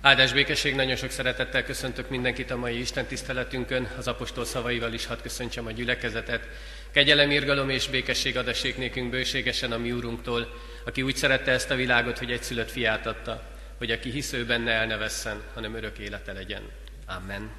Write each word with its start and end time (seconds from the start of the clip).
Áldás 0.00 0.32
békesség, 0.32 0.74
nagyon 0.74 0.96
sok 0.96 1.10
szeretettel 1.10 1.64
köszöntök 1.64 2.08
mindenkit 2.08 2.50
a 2.50 2.56
mai 2.56 2.80
Isten 2.80 3.06
tiszteletünkön, 3.06 3.88
az 3.98 4.08
apostol 4.08 4.44
szavaival 4.44 4.92
is 4.92 5.06
hadd 5.06 5.22
köszöntsem 5.22 5.66
a 5.66 5.70
gyülekezetet. 5.70 6.48
Kegyelem, 6.92 7.30
irgalom 7.30 7.70
és 7.70 7.88
békesség 7.88 8.36
adassék 8.36 8.76
nékünk 8.76 9.10
bőségesen 9.10 9.72
a 9.72 9.78
mi 9.78 9.92
úrunktól, 9.92 10.54
aki 10.84 11.02
úgy 11.02 11.16
szerette 11.16 11.50
ezt 11.50 11.70
a 11.70 11.74
világot, 11.74 12.18
hogy 12.18 12.30
egy 12.30 12.42
szülött 12.42 12.70
fiát 12.70 13.06
adta, 13.06 13.42
hogy 13.78 13.90
aki 13.90 14.10
hisző 14.10 14.44
benne 14.44 14.70
el 14.70 14.86
ne 14.86 14.96
vesszen, 14.96 15.42
hanem 15.54 15.74
örök 15.74 15.98
élete 15.98 16.32
legyen. 16.32 16.62
Amen. 17.06 17.50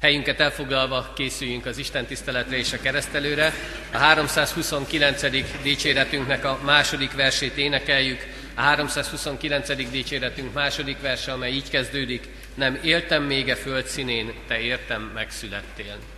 Helyünket 0.00 0.40
elfoglalva 0.40 1.12
készüljünk 1.14 1.66
az 1.66 1.78
Isten 1.78 2.06
tiszteletre 2.06 2.56
és 2.56 2.72
a 2.72 2.80
keresztelőre. 2.80 3.52
A 3.92 3.96
329. 3.96 5.30
dicséretünknek 5.62 6.44
a 6.44 6.60
második 6.64 7.12
versét 7.12 7.56
énekeljük. 7.56 8.33
A 8.54 8.60
329. 8.60 9.90
dicséretünk 9.90 10.52
második 10.52 11.00
verse, 11.00 11.32
amely 11.32 11.52
így 11.52 11.70
kezdődik. 11.70 12.28
Nem 12.54 12.78
éltem 12.82 13.22
még 13.22 13.48
e 13.48 13.54
föld 13.54 13.86
színén, 13.86 14.32
te 14.46 14.60
értem 14.60 15.10
megszülettél. 15.14 16.13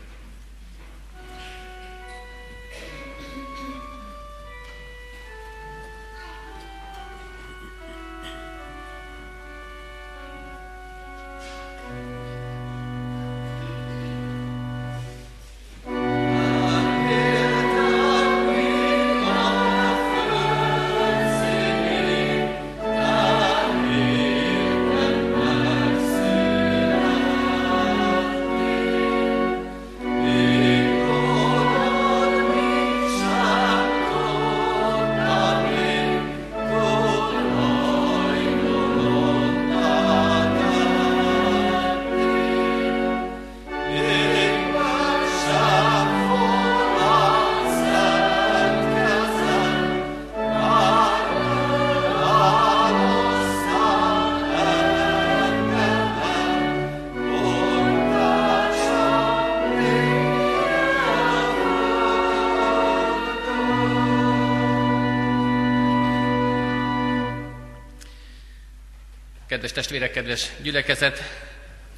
Kedves 69.57 69.73
testvérek, 69.73 70.11
kedves 70.11 70.51
gyülekezet, 70.63 71.23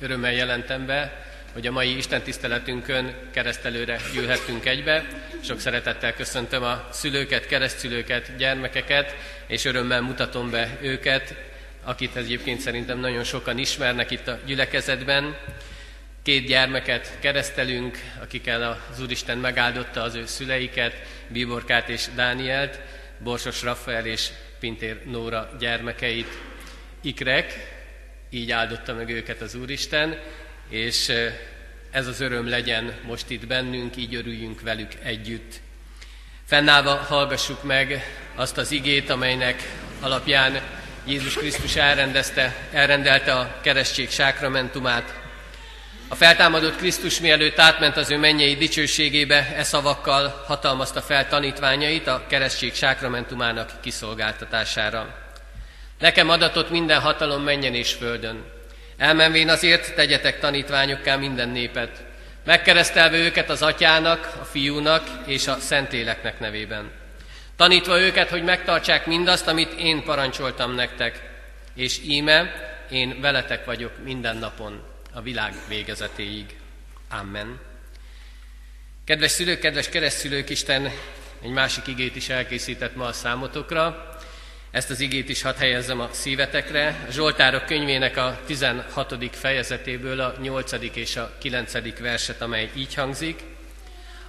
örömmel 0.00 0.32
jelentem 0.32 0.86
be, 0.86 1.26
hogy 1.52 1.66
a 1.66 1.70
mai 1.70 1.96
Isten 1.96 2.22
tiszteletünkön 2.22 3.14
keresztelőre 3.30 4.00
gyűlhettünk 4.12 4.66
egybe. 4.66 5.04
Sok 5.40 5.60
szeretettel 5.60 6.14
köszöntöm 6.14 6.62
a 6.62 6.88
szülőket, 6.92 7.46
keresztszülőket, 7.46 8.36
gyermekeket, 8.36 9.16
és 9.46 9.64
örömmel 9.64 10.00
mutatom 10.00 10.50
be 10.50 10.78
őket, 10.80 11.34
akit 11.84 12.16
egyébként 12.16 12.60
szerintem 12.60 12.98
nagyon 12.98 13.24
sokan 13.24 13.58
ismernek 13.58 14.10
itt 14.10 14.28
a 14.28 14.38
gyülekezetben. 14.46 15.36
Két 16.22 16.46
gyermeket 16.46 17.18
keresztelünk, 17.20 17.98
akikkel 18.22 18.80
az 18.90 19.00
Úristen 19.00 19.38
megáldotta 19.38 20.02
az 20.02 20.14
ő 20.14 20.26
szüleiket, 20.26 20.94
Bíborkát 21.28 21.88
és 21.88 22.06
Dánielt, 22.14 22.80
Borsos 23.18 23.62
Raffael 23.62 24.06
és 24.06 24.28
Pintér 24.60 25.02
Nóra 25.04 25.50
gyermekeit 25.58 26.47
ikrek, 27.00 27.76
így 28.30 28.50
áldotta 28.50 28.94
meg 28.94 29.10
őket 29.10 29.40
az 29.40 29.54
Úristen, 29.54 30.18
és 30.68 31.12
ez 31.90 32.06
az 32.06 32.20
öröm 32.20 32.48
legyen 32.48 32.94
most 33.06 33.30
itt 33.30 33.46
bennünk, 33.46 33.96
így 33.96 34.14
örüljünk 34.14 34.60
velük 34.60 34.92
együtt. 35.02 35.60
Fennállva 36.46 36.94
hallgassuk 36.94 37.62
meg 37.62 38.12
azt 38.34 38.58
az 38.58 38.70
igét, 38.70 39.10
amelynek 39.10 39.62
alapján 40.00 40.60
Jézus 41.06 41.34
Krisztus 41.34 41.76
elrendezte, 41.76 42.56
elrendelte 42.72 43.32
a 43.32 43.60
keresztség 43.60 44.10
sákramentumát. 44.10 45.14
A 46.08 46.14
feltámadott 46.14 46.76
Krisztus 46.76 47.20
mielőtt 47.20 47.58
átment 47.58 47.96
az 47.96 48.10
ő 48.10 48.16
mennyei 48.16 48.56
dicsőségébe, 48.56 49.54
e 49.56 49.62
szavakkal 49.62 50.44
hatalmazta 50.46 51.00
fel 51.00 51.28
tanítványait 51.28 52.06
a 52.06 52.26
keresztség 52.28 52.74
sákramentumának 52.74 53.80
kiszolgáltatására. 53.80 55.27
Nekem 55.98 56.28
adatot 56.28 56.70
minden 56.70 57.00
hatalom 57.00 57.42
menjen 57.42 57.74
és 57.74 57.92
földön. 57.92 58.44
Elmenvén 58.96 59.48
azért 59.48 59.94
tegyetek 59.94 60.40
tanítványokká 60.40 61.16
minden 61.16 61.48
népet, 61.48 62.04
megkeresztelve 62.44 63.16
őket 63.16 63.50
az 63.50 63.62
atyának, 63.62 64.32
a 64.40 64.44
fiúnak 64.44 65.08
és 65.26 65.46
a 65.46 65.58
szentéleknek 65.58 66.40
nevében. 66.40 66.90
Tanítva 67.56 68.00
őket, 68.00 68.28
hogy 68.28 68.42
megtartsák 68.42 69.06
mindazt, 69.06 69.48
amit 69.48 69.72
én 69.72 70.02
parancsoltam 70.02 70.74
nektek, 70.74 71.22
és 71.74 72.00
íme, 72.04 72.52
én 72.90 73.20
veletek 73.20 73.64
vagyok 73.64 73.92
minden 74.04 74.36
napon, 74.36 74.82
a 75.12 75.20
világ 75.20 75.54
végezetéig. 75.68 76.56
Amen. 77.10 77.60
Kedves 79.04 79.30
szülők, 79.30 79.58
kedves 79.58 79.88
keresztszülők, 79.88 80.50
Isten 80.50 80.92
egy 81.42 81.50
másik 81.50 81.86
igét 81.86 82.16
is 82.16 82.28
elkészített 82.28 82.96
ma 82.96 83.04
a 83.04 83.12
számotokra. 83.12 84.16
Ezt 84.70 84.90
az 84.90 85.00
igét 85.00 85.28
is 85.28 85.42
hadd 85.42 85.56
helyezzem 85.56 86.00
a 86.00 86.08
szívetekre. 86.12 87.04
A 87.08 87.10
Zsoltárok 87.10 87.64
könyvének 87.64 88.16
a 88.16 88.40
16. 88.46 89.14
fejezetéből 89.36 90.20
a 90.20 90.34
8. 90.40 90.72
és 90.94 91.16
a 91.16 91.32
9. 91.38 91.98
verset, 92.00 92.42
amely 92.42 92.70
így 92.74 92.94
hangzik. 92.94 93.42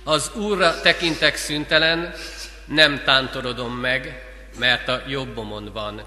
Az 0.03 0.31
Úrra 0.35 0.81
tekintek 0.81 1.35
szüntelen, 1.35 2.13
nem 2.65 3.03
tántorodom 3.03 3.73
meg, 3.73 4.23
mert 4.59 4.87
a 4.87 5.03
jobbomon 5.07 5.69
van. 5.73 6.03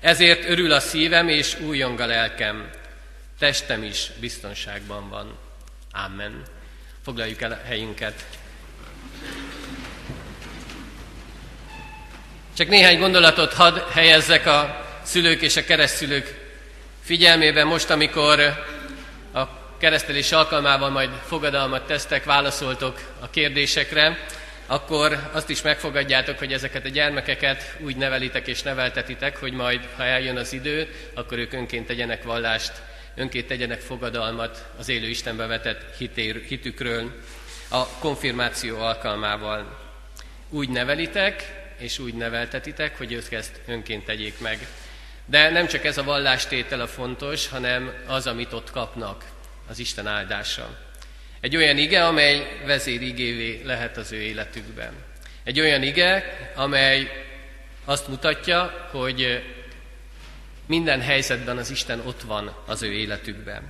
Ezért 0.00 0.48
örül 0.48 0.72
a 0.72 0.80
szívem 0.80 1.28
és 1.28 1.60
újjong 1.60 2.00
a 2.00 2.06
lelkem. 2.06 2.70
Testem 3.38 3.82
is 3.82 4.10
biztonságban 4.20 5.08
van. 5.08 5.38
Amen. 5.90 6.42
Foglaljuk 7.04 7.40
el 7.40 7.52
a 7.52 7.60
helyünket. 7.66 8.24
Csak 12.56 12.68
néhány 12.68 12.98
gondolatot 12.98 13.52
hadd 13.52 13.78
helyezzek 13.92 14.46
a 14.46 14.84
szülők 15.02 15.42
és 15.42 15.56
a 15.56 15.64
keresztszülők 15.64 16.34
figyelmébe 17.02 17.64
most, 17.64 17.90
amikor 17.90 18.40
a 19.32 19.42
keresztelés 19.78 20.32
alkalmával 20.32 20.90
majd 20.90 21.10
fogadalmat 21.26 21.86
tesztek, 21.86 22.24
válaszoltok 22.24 23.00
a 23.20 23.30
kérdésekre, 23.30 24.18
akkor 24.66 25.30
azt 25.32 25.50
is 25.50 25.62
megfogadjátok, 25.62 26.38
hogy 26.38 26.52
ezeket 26.52 26.84
a 26.84 26.88
gyermekeket 26.88 27.76
úgy 27.80 27.96
nevelitek 27.96 28.46
és 28.46 28.62
neveltetitek, 28.62 29.36
hogy 29.36 29.52
majd, 29.52 29.80
ha 29.96 30.04
eljön 30.04 30.36
az 30.36 30.52
idő, 30.52 30.88
akkor 31.14 31.38
ők 31.38 31.52
önként 31.52 31.86
tegyenek 31.86 32.22
vallást, 32.22 32.72
önként 33.14 33.46
tegyenek 33.46 33.80
fogadalmat 33.80 34.66
az 34.78 34.88
élő 34.88 35.06
Istenbe 35.06 35.46
vetett 35.46 35.96
hitér, 35.98 36.42
hitükről 36.48 37.20
a 37.68 37.86
konfirmáció 37.86 38.78
alkalmával. 38.78 39.78
Úgy 40.50 40.68
nevelitek, 40.68 41.64
és 41.78 41.98
úgy 41.98 42.14
neveltetitek, 42.14 42.96
hogy 42.98 43.12
ők 43.12 43.32
ezt 43.32 43.60
önként 43.66 44.04
tegyék 44.04 44.40
meg. 44.40 44.66
De 45.26 45.50
nem 45.50 45.66
csak 45.66 45.84
ez 45.84 45.98
a 45.98 46.04
vallástétel 46.04 46.80
a 46.80 46.86
fontos, 46.86 47.48
hanem 47.48 47.92
az, 48.06 48.26
amit 48.26 48.52
ott 48.52 48.70
kapnak, 48.70 49.24
az 49.68 49.78
Isten 49.78 50.06
áldása. 50.06 50.78
Egy 51.40 51.56
olyan 51.56 51.78
ige, 51.78 52.06
amely 52.06 52.60
vezérigévé 52.64 53.60
lehet 53.64 53.96
az 53.96 54.12
ő 54.12 54.20
életükben. 54.20 54.92
Egy 55.44 55.60
olyan 55.60 55.82
ige, 55.82 56.38
amely 56.54 57.26
azt 57.84 58.08
mutatja, 58.08 58.88
hogy 58.90 59.42
minden 60.66 61.00
helyzetben 61.00 61.56
az 61.56 61.70
Isten 61.70 62.00
ott 62.00 62.22
van 62.22 62.56
az 62.66 62.82
ő 62.82 62.92
életükben. 62.92 63.62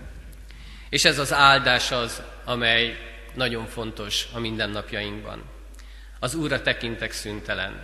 És 0.88 1.04
ez 1.04 1.18
az 1.18 1.32
áldás 1.32 1.90
az, 1.90 2.22
amely 2.44 2.96
nagyon 3.34 3.66
fontos 3.66 4.26
a 4.32 4.38
mindennapjainkban. 4.38 5.42
Az 6.18 6.34
Úrra 6.34 6.62
tekintek 6.62 7.12
szüntelen. 7.12 7.80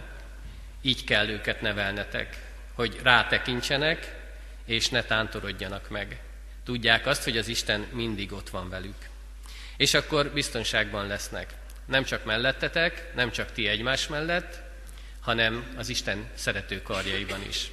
Így 0.83 1.05
kell 1.05 1.29
őket 1.29 1.61
nevelnetek, 1.61 2.37
hogy 2.73 3.01
rátekintsenek, 3.03 4.21
és 4.65 4.89
ne 4.89 5.03
tántorodjanak 5.03 5.89
meg. 5.89 6.21
Tudják 6.65 7.07
azt, 7.07 7.25
hogy 7.25 7.39
az 7.39 7.49
Isten 7.49 7.87
mindig 7.93 8.33
ott 8.33 8.49
van 8.49 8.69
velük. 8.69 9.09
És 9.77 9.95
akkor 9.95 10.31
biztonságban 10.31 11.07
lesznek. 11.07 11.55
Nem 11.85 12.05
csak 12.05 12.25
mellettetek, 12.25 13.15
nem 13.15 13.31
csak 13.31 13.53
ti 13.53 13.69
egymás 13.69 14.07
mellett, 14.07 14.61
hanem 15.21 15.75
az 15.77 15.89
Isten 15.89 16.29
szerető 16.35 16.83
karjaiban 16.83 17.43
is. 17.49 17.71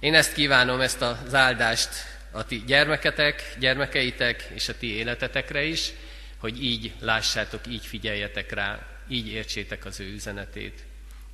Én 0.00 0.14
ezt 0.14 0.32
kívánom, 0.32 0.80
ezt 0.80 1.00
az 1.00 1.34
áldást 1.34 1.90
a 2.30 2.44
ti 2.44 2.62
gyermeketek, 2.66 3.54
gyermekeitek 3.58 4.50
és 4.54 4.68
a 4.68 4.76
ti 4.76 4.94
életetekre 4.94 5.62
is, 5.62 5.92
hogy 6.38 6.64
így 6.64 6.92
lássátok, 7.00 7.66
így 7.68 7.86
figyeljetek 7.86 8.52
rá, 8.52 8.86
így 9.08 9.28
értsétek 9.28 9.84
az 9.84 10.00
ő 10.00 10.12
üzenetét. 10.12 10.84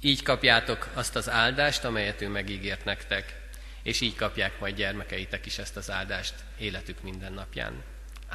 Így 0.00 0.22
kapjátok 0.22 0.88
azt 0.94 1.16
az 1.16 1.28
áldást, 1.28 1.84
amelyet 1.84 2.20
ő 2.20 2.28
megígért 2.28 2.84
nektek, 2.84 3.40
és 3.82 4.00
így 4.00 4.16
kapják 4.16 4.60
majd 4.60 4.76
gyermekeitek 4.76 5.46
is 5.46 5.58
ezt 5.58 5.76
az 5.76 5.90
áldást 5.90 6.34
életük 6.58 7.02
minden 7.02 7.32
napján. 7.32 7.82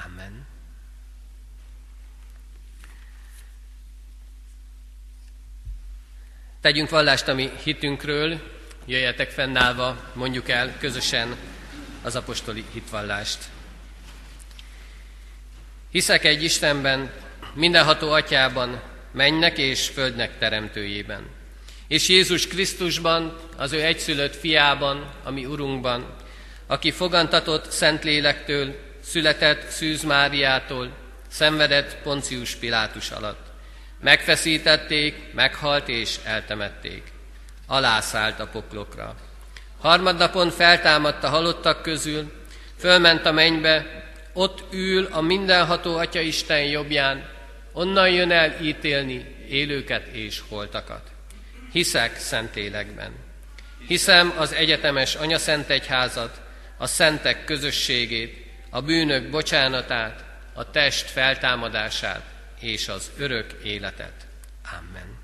Amen. 0.06 0.47
Tegyünk 6.62 6.89
vallást 6.89 7.27
a 7.27 7.33
mi 7.33 7.50
hitünkről, 7.63 8.41
jöjjetek 8.85 9.29
fennállva, 9.29 10.12
mondjuk 10.13 10.50
el 10.50 10.77
közösen 10.77 11.35
az 12.01 12.15
apostoli 12.15 12.65
hitvallást. 12.73 13.44
Hiszek 15.91 16.23
egy 16.23 16.44
Istenben, 16.44 17.12
mindenható 17.53 18.12
atyában, 18.12 18.81
mennek 19.12 19.57
és 19.57 19.88
földnek 19.88 20.38
teremtőjében. 20.38 21.35
És 21.88 22.08
Jézus 22.10 22.48
Krisztusban, 22.48 23.38
az 23.58 23.72
ő 23.72 23.82
egyszülött 23.82 24.36
fiában, 24.36 25.12
ami 25.24 25.46
Urunkban, 25.46 26.16
aki 26.68 26.92
fogantatott 26.92 27.72
Szentlélektől, 27.72 28.76
született 29.04 29.70
Szűz 29.70 30.04
Máriától, 30.04 30.90
szenvedett 31.28 31.98
Poncius 32.04 32.56
Pilátus 32.56 33.12
alatt. 33.12 33.46
Megfeszítették, 34.02 35.34
meghalt 35.34 35.90
és 35.90 36.16
eltemették. 36.24 37.04
Alászállt 37.68 38.40
a 38.40 38.48
poklokra. 38.48 39.16
Harmadnapon 39.80 40.50
feltámadt 40.50 41.24
a 41.24 41.30
halottak 41.30 41.82
közül, 41.82 42.32
fölment 42.80 43.26
a 43.26 43.32
mennybe, 43.32 44.04
ott 44.34 44.64
ül 44.72 45.08
a 45.12 45.22
mindenható 45.22 45.98
Atya 45.98 46.20
Isten 46.20 46.64
jobbján, 46.64 47.30
onnan 47.74 48.10
jön 48.10 48.32
el 48.32 48.56
ítélni 48.62 49.36
élőket 49.50 50.08
és 50.08 50.42
holtakat. 50.50 51.14
Hiszek 51.75 52.18
Szentélekben. 52.19 53.12
Hiszem 53.88 54.33
az 54.38 54.54
egyetemes 54.54 55.16
Anya 55.16 55.38
Szent 55.38 55.69
Egyházat, 55.69 56.42
a 56.77 56.88
szentek 56.88 57.45
közösségét, 57.45 58.45
a 58.69 58.81
bűnök 58.81 59.30
bocsánatát, 59.30 60.24
a 60.54 60.72
test 60.72 61.10
feltámadását 61.10 62.22
és 62.60 62.88
az 62.88 63.12
örök 63.18 63.54
életet. 63.63 64.13
Amen. 64.72 65.18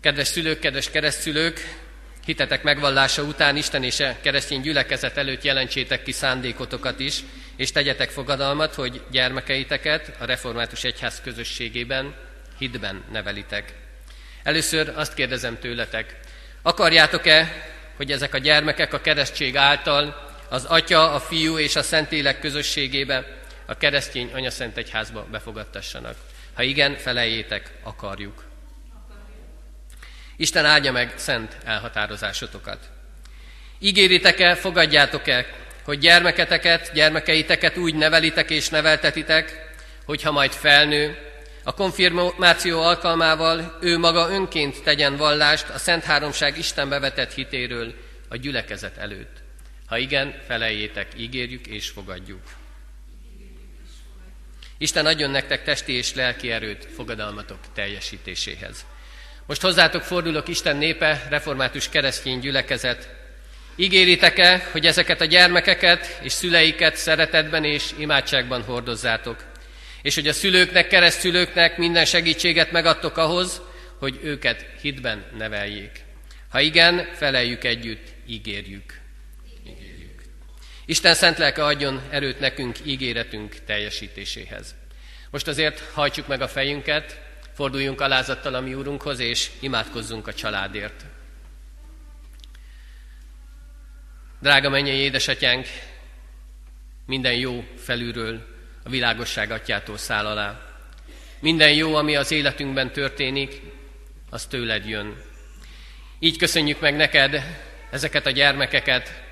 Kedves 0.00 0.28
szülők, 0.28 0.58
kedves 0.58 0.90
keresztszülők, 0.90 1.78
hitetek 2.24 2.62
megvallása 2.62 3.22
után 3.22 3.56
Isten 3.56 3.82
és 3.82 4.00
a 4.00 4.16
keresztény 4.20 4.60
gyülekezet 4.60 5.16
előtt 5.16 5.42
jelentsétek 5.42 6.02
ki 6.02 6.12
szándékotokat 6.12 7.00
is, 7.00 7.20
és 7.56 7.72
tegyetek 7.72 8.10
fogadalmat, 8.10 8.74
hogy 8.74 9.02
gyermekeiteket 9.10 10.16
a 10.18 10.24
református 10.24 10.84
egyház 10.84 11.20
közösségében 11.20 12.14
hitben 12.58 13.04
nevelitek. 13.12 13.83
Először 14.44 14.92
azt 14.94 15.14
kérdezem 15.14 15.58
tőletek, 15.58 16.16
akarjátok-e, 16.62 17.66
hogy 17.96 18.12
ezek 18.12 18.34
a 18.34 18.38
gyermekek 18.38 18.92
a 18.92 19.00
keresztség 19.00 19.56
által 19.56 20.32
az 20.48 20.64
Atya, 20.64 21.12
a 21.12 21.20
Fiú 21.20 21.58
és 21.58 21.76
a 21.76 21.82
Szentlélek 21.82 22.40
közösségébe, 22.40 23.42
a 23.66 23.76
keresztény 23.76 24.30
Anyaszent 24.34 24.76
Egyházba 24.76 25.26
befogadtassanak? 25.30 26.16
Ha 26.54 26.62
igen, 26.62 26.96
felejétek, 26.96 27.70
akarjuk. 27.82 28.44
Isten 30.36 30.64
áldja 30.64 30.92
meg 30.92 31.12
szent 31.16 31.56
elhatározásotokat. 31.64 32.78
Ígéritek-e, 33.78 34.54
fogadjátok-e, 34.54 35.46
hogy 35.84 35.98
gyermeketeket, 35.98 36.92
gyermekeiteket 36.92 37.76
úgy 37.76 37.94
nevelitek 37.94 38.50
és 38.50 38.68
neveltetitek, 38.68 39.72
hogyha 40.04 40.30
majd 40.30 40.52
felnő, 40.52 41.18
a 41.64 41.74
konfirmáció 41.74 42.82
alkalmával 42.82 43.78
ő 43.80 43.98
maga 43.98 44.30
önként 44.30 44.82
tegyen 44.82 45.16
vallást 45.16 45.68
a 45.68 45.78
Szent 45.78 46.04
Háromság 46.04 46.58
Istenbe 46.58 46.98
vetett 46.98 47.32
hitéről 47.32 47.94
a 48.28 48.36
gyülekezet 48.36 48.96
előtt. 48.96 49.42
Ha 49.86 49.98
igen, 49.98 50.34
felejétek, 50.46 51.08
ígérjük 51.16 51.66
és 51.66 51.88
fogadjuk. 51.88 52.42
Isten 54.78 55.06
adjon 55.06 55.30
nektek 55.30 55.64
testi 55.64 55.92
és 55.92 56.14
lelki 56.14 56.50
erőt 56.50 56.88
fogadalmatok 56.94 57.58
teljesítéséhez. 57.74 58.84
Most 59.46 59.60
hozzátok 59.60 60.02
fordulok 60.02 60.48
Isten 60.48 60.76
népe, 60.76 61.26
református 61.28 61.88
keresztény 61.88 62.38
gyülekezet. 62.38 63.08
Ígéritek-e, 63.76 64.68
hogy 64.72 64.86
ezeket 64.86 65.20
a 65.20 65.24
gyermekeket 65.24 66.18
és 66.22 66.32
szüleiket 66.32 66.96
szeretetben 66.96 67.64
és 67.64 67.90
imádságban 67.98 68.62
hordozzátok? 68.62 69.53
És 70.04 70.14
hogy 70.14 70.28
a 70.28 70.32
szülőknek, 70.32 70.86
keresztülőknek 70.86 71.76
minden 71.76 72.04
segítséget 72.04 72.72
megadtok 72.72 73.16
ahhoz, 73.16 73.60
hogy 73.98 74.18
őket 74.22 74.66
hitben 74.80 75.24
neveljék. 75.36 76.04
Ha 76.48 76.60
igen, 76.60 77.08
feleljük 77.14 77.64
együtt, 77.64 78.08
ígérjük. 78.26 79.00
ígérjük. 79.66 80.22
Isten 80.86 81.14
szent 81.14 81.38
lelke 81.38 81.64
adjon 81.64 82.02
erőt 82.10 82.40
nekünk 82.40 82.76
ígéretünk 82.84 83.56
teljesítéséhez. 83.66 84.74
Most 85.30 85.48
azért 85.48 85.80
hajtsuk 85.92 86.26
meg 86.26 86.40
a 86.40 86.48
fejünket, 86.48 87.22
Forduljunk 87.54 88.00
alázattal 88.00 88.54
a 88.54 88.60
mi 88.60 88.74
úrunkhoz, 88.74 89.18
és 89.18 89.50
imádkozzunk 89.60 90.26
a 90.26 90.34
családért. 90.34 91.04
Drága 94.40 94.68
mennyei 94.68 94.98
édesatyánk, 94.98 95.66
minden 97.06 97.34
jó 97.34 97.64
felülről 97.76 98.53
a 98.84 98.88
világosság 98.88 99.50
atyától 99.50 99.96
száll 99.96 100.26
alá. 100.26 100.60
Minden 101.40 101.72
jó, 101.72 101.94
ami 101.94 102.16
az 102.16 102.30
életünkben 102.30 102.92
történik, 102.92 103.60
az 104.30 104.46
tőled 104.46 104.88
jön. 104.88 105.22
Így 106.18 106.38
köszönjük 106.38 106.80
meg 106.80 106.96
neked 106.96 107.42
ezeket 107.90 108.26
a 108.26 108.30
gyermekeket, 108.30 109.22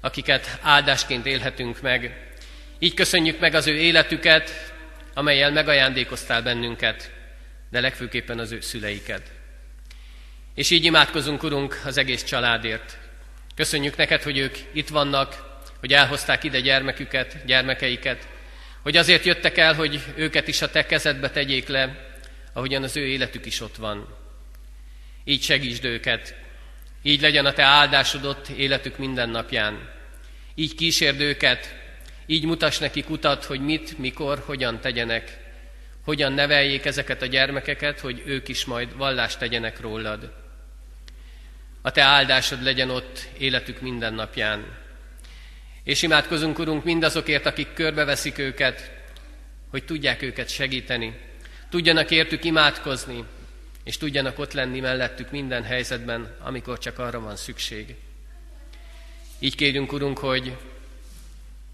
akiket 0.00 0.58
áldásként 0.62 1.26
élhetünk 1.26 1.80
meg. 1.80 2.30
Így 2.78 2.94
köszönjük 2.94 3.40
meg 3.40 3.54
az 3.54 3.66
ő 3.66 3.76
életüket, 3.76 4.72
amelyel 5.14 5.50
megajándékoztál 5.50 6.42
bennünket 6.42 7.10
de 7.72 7.80
legfőképpen 7.80 8.38
az 8.38 8.52
ő 8.52 8.60
szüleiket. 8.60 9.22
És 10.54 10.70
így 10.70 10.84
imádkozunk, 10.84 11.42
Urunk, 11.42 11.80
az 11.84 11.96
egész 11.96 12.24
családért. 12.24 12.98
Köszönjük 13.54 13.96
neked, 13.96 14.22
hogy 14.22 14.38
ők 14.38 14.56
itt 14.72 14.88
vannak, 14.88 15.60
hogy 15.80 15.92
elhozták 15.92 16.44
ide 16.44 16.60
gyermeküket, 16.60 17.44
gyermekeiket, 17.44 18.28
hogy 18.82 18.96
azért 18.96 19.24
jöttek 19.24 19.58
el, 19.58 19.74
hogy 19.74 20.00
őket 20.16 20.48
is 20.48 20.62
a 20.62 20.70
te 20.70 20.86
kezedbe 20.86 21.30
tegyék 21.30 21.68
le, 21.68 22.10
ahogyan 22.52 22.82
az 22.82 22.96
ő 22.96 23.06
életük 23.06 23.46
is 23.46 23.60
ott 23.60 23.76
van. 23.76 24.16
Így 25.24 25.42
segítsd 25.42 25.84
őket, 25.84 26.34
így 27.02 27.20
legyen 27.20 27.46
a 27.46 27.52
te 27.52 27.62
áldásod 27.62 28.24
ott 28.24 28.48
életük 28.48 28.98
minden 28.98 29.28
napján. 29.28 29.90
Így 30.54 30.74
kísérd 30.74 31.20
őket, 31.20 31.74
így 32.26 32.44
mutass 32.44 32.78
nekik 32.78 33.10
utat, 33.10 33.44
hogy 33.44 33.60
mit, 33.60 33.98
mikor, 33.98 34.42
hogyan 34.46 34.80
tegyenek, 34.80 35.38
hogyan 36.04 36.32
neveljék 36.32 36.84
ezeket 36.84 37.22
a 37.22 37.26
gyermekeket, 37.26 38.00
hogy 38.00 38.22
ők 38.26 38.48
is 38.48 38.64
majd 38.64 38.96
vallást 38.96 39.38
tegyenek 39.38 39.80
rólad. 39.80 40.32
A 41.82 41.90
te 41.90 42.02
áldásod 42.02 42.62
legyen 42.62 42.90
ott 42.90 43.28
életük 43.38 43.80
minden 43.80 44.14
napján. 44.14 44.81
És 45.84 46.02
imádkozunk, 46.02 46.58
Urunk, 46.58 46.84
mindazokért, 46.84 47.46
akik 47.46 47.74
körbeveszik 47.74 48.38
őket, 48.38 48.90
hogy 49.70 49.84
tudják 49.84 50.22
őket 50.22 50.48
segíteni, 50.48 51.18
tudjanak 51.70 52.10
értük 52.10 52.44
imádkozni, 52.44 53.24
és 53.84 53.96
tudjanak 53.96 54.38
ott 54.38 54.52
lenni 54.52 54.80
mellettük 54.80 55.30
minden 55.30 55.62
helyzetben, 55.62 56.36
amikor 56.40 56.78
csak 56.78 56.98
arra 56.98 57.20
van 57.20 57.36
szükség. 57.36 57.94
Így 59.38 59.56
kérünk, 59.56 59.92
Urunk, 59.92 60.18
hogy 60.18 60.56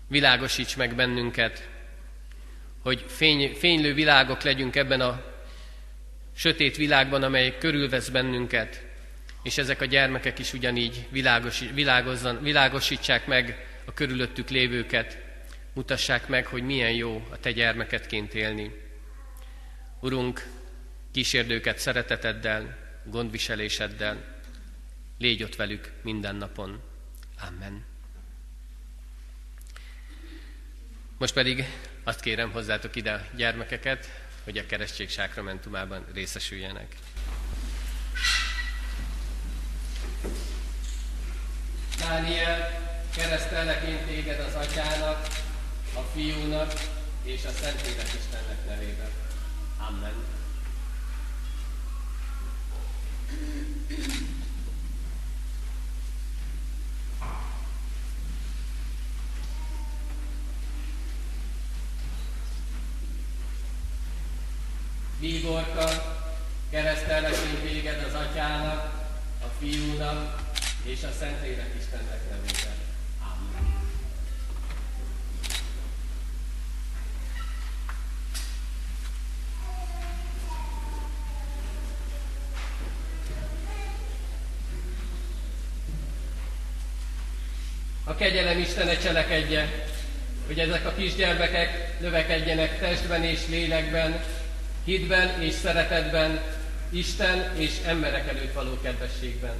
világosíts 0.08 0.76
meg 0.76 0.94
bennünket, 0.94 1.68
hogy 2.82 3.04
fény, 3.08 3.54
fénylő 3.54 3.94
világok 3.94 4.42
legyünk 4.42 4.76
ebben 4.76 5.00
a 5.00 5.22
sötét 6.36 6.76
világban, 6.76 7.22
amely 7.22 7.58
körülvesz 7.58 8.08
bennünket, 8.08 8.82
és 9.42 9.58
ezek 9.58 9.80
a 9.80 9.84
gyermekek 9.84 10.38
is 10.38 10.52
ugyanígy 10.52 11.06
világos, 11.10 11.64
világosítsák 12.40 13.26
meg 13.26 13.66
a 13.88 13.92
körülöttük 13.92 14.48
lévőket, 14.48 15.18
mutassák 15.72 16.28
meg, 16.28 16.46
hogy 16.46 16.62
milyen 16.62 16.92
jó 16.92 17.26
a 17.30 17.38
te 17.38 17.52
gyermeketként 17.52 18.34
élni. 18.34 18.82
Urunk, 20.00 20.46
kísérd 21.10 21.50
őket 21.50 21.78
szereteteddel, 21.78 22.76
gondviseléseddel, 23.04 24.40
légy 25.18 25.42
ott 25.42 25.56
velük 25.56 25.92
minden 26.02 26.36
napon. 26.36 26.80
Amen. 27.48 27.84
Most 31.18 31.34
pedig 31.34 31.64
azt 32.04 32.20
kérem 32.20 32.50
hozzátok 32.50 32.96
ide 32.96 33.12
a 33.12 33.36
gyermekeket, 33.36 34.22
hogy 34.44 34.58
a 34.58 34.66
keresztség 34.66 35.08
sákramentumában 35.08 36.04
részesüljenek. 36.14 36.96
Dániel, 41.98 42.87
keresztellek 43.18 43.82
én 43.88 44.06
téged 44.06 44.40
az 44.40 44.54
atyának, 44.54 45.28
a 45.94 46.00
fiúnak 46.14 46.72
és 47.22 47.44
a 47.44 47.50
Szentlélek 47.60 48.14
Istennek 48.18 48.66
nevében. 48.66 49.10
Amen. 49.88 50.12
Bíborka, 65.20 65.88
keresztellek 66.70 67.36
én 67.36 67.60
téged 67.62 68.04
az 68.08 68.14
atyának, 68.14 68.92
a 69.40 69.46
fiúnak 69.58 70.50
és 70.82 71.02
a 71.02 71.12
Szentlélek 71.18 71.74
Istennek 71.78 72.30
nevében. 72.30 72.77
Kegyelem 88.18 88.58
Istene 88.58 88.96
cselekedje, 88.96 89.86
hogy 90.46 90.58
ezek 90.58 90.86
a 90.86 90.94
kisgyermekek 90.96 92.00
növekedjenek 92.00 92.78
testben 92.80 93.24
és 93.24 93.40
lélekben, 93.48 94.20
hitben 94.84 95.42
és 95.42 95.54
szeretetben, 95.54 96.40
Isten 96.90 97.56
és 97.56 97.72
emberek 97.86 98.28
előtt 98.28 98.52
való 98.52 98.78
kedvességben. 98.82 99.54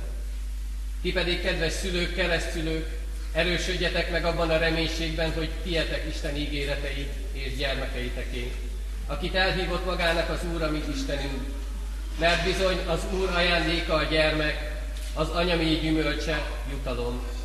Ti 1.03 1.13
pedig, 1.13 1.43
kedves 1.43 1.73
szülők, 1.73 2.15
keresztülők, 2.15 2.87
erősödjetek 3.33 4.11
meg 4.11 4.25
abban 4.25 4.51
a 4.51 4.59
reménységben, 4.59 5.33
hogy 5.33 5.49
tietek 5.63 6.05
Isten 6.15 6.37
ígéreteit 6.37 7.13
és 7.33 7.57
gyermekeiteké, 7.57 8.53
akit 9.07 9.35
elhívott 9.35 9.85
magának 9.85 10.29
az 10.29 10.41
Úr, 10.55 10.63
ami 10.63 10.83
Istenünk. 10.95 11.43
Mert 12.19 12.45
bizony 12.45 12.79
az 12.87 13.01
Úr 13.13 13.29
ajándéka 13.35 13.95
a 13.95 14.05
gyermek, 14.05 14.77
az 15.15 15.29
anyami 15.29 15.65
gyümölcse, 15.65 16.47
jutalom. 16.71 17.38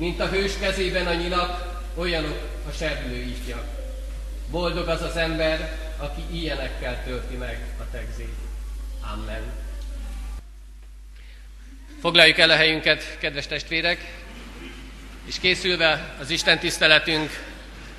Mint 0.00 0.20
a 0.20 0.28
hős 0.28 0.52
kezében 0.60 1.06
a 1.06 1.14
nyilak, 1.14 1.82
olyanok 1.94 2.38
a 2.68 2.72
serdülő 2.72 3.22
ifjak. 3.22 3.64
Boldog 4.50 4.88
az 4.88 5.02
az 5.02 5.16
ember, 5.16 5.78
aki 5.96 6.20
ilyenekkel 6.32 7.04
tölti 7.04 7.34
meg 7.34 7.66
a 7.78 7.82
tegzét. 7.92 8.34
Amen. 9.12 9.42
Foglaljuk 12.00 12.38
el 12.38 12.50
a 12.50 12.56
helyünket, 12.56 13.18
kedves 13.18 13.46
testvérek, 13.46 13.98
és 15.24 15.38
készülve 15.40 16.14
az 16.20 16.30
Isten 16.30 16.58
tiszteletünk 16.58 17.30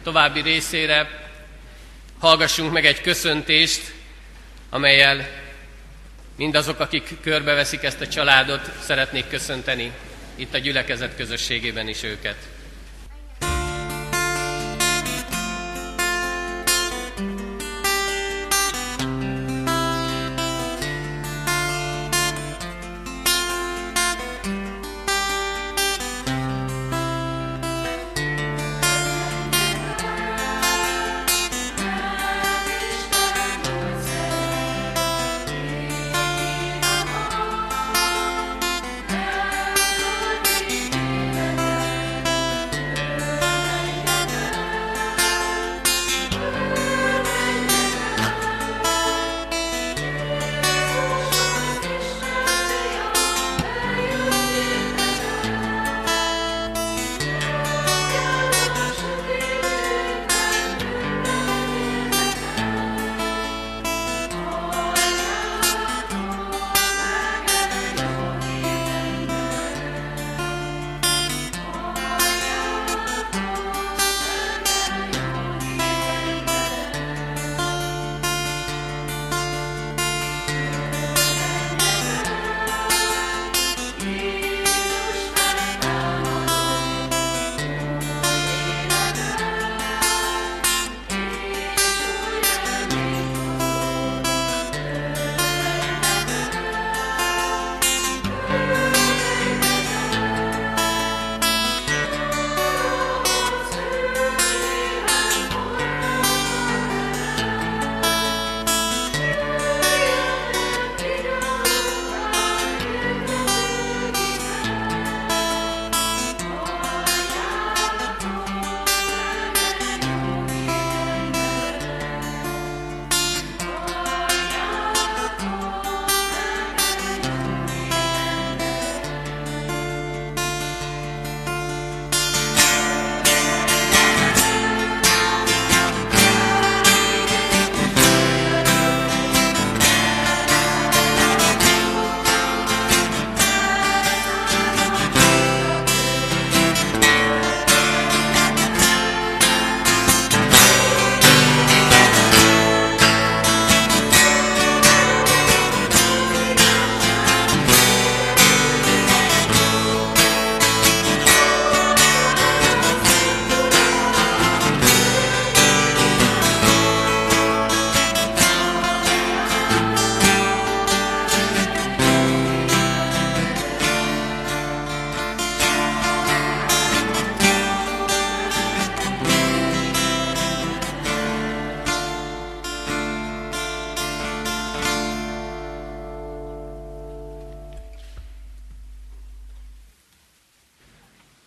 további 0.04 0.42
részére, 0.42 1.30
hallgassunk 2.20 2.72
meg 2.72 2.86
egy 2.86 3.02
köszöntést, 3.02 3.94
amelyel 4.70 5.28
mindazok, 6.36 6.80
akik 6.80 7.22
körbeveszik 7.22 7.84
ezt 7.84 8.02
a 8.02 8.08
családot, 8.08 8.72
szeretnék 8.80 9.28
köszönteni 9.28 9.92
itt 10.42 10.54
a 10.54 10.58
gyülekezet 10.58 11.16
közösségében 11.16 11.88
is 11.88 12.04
őket. 12.04 12.36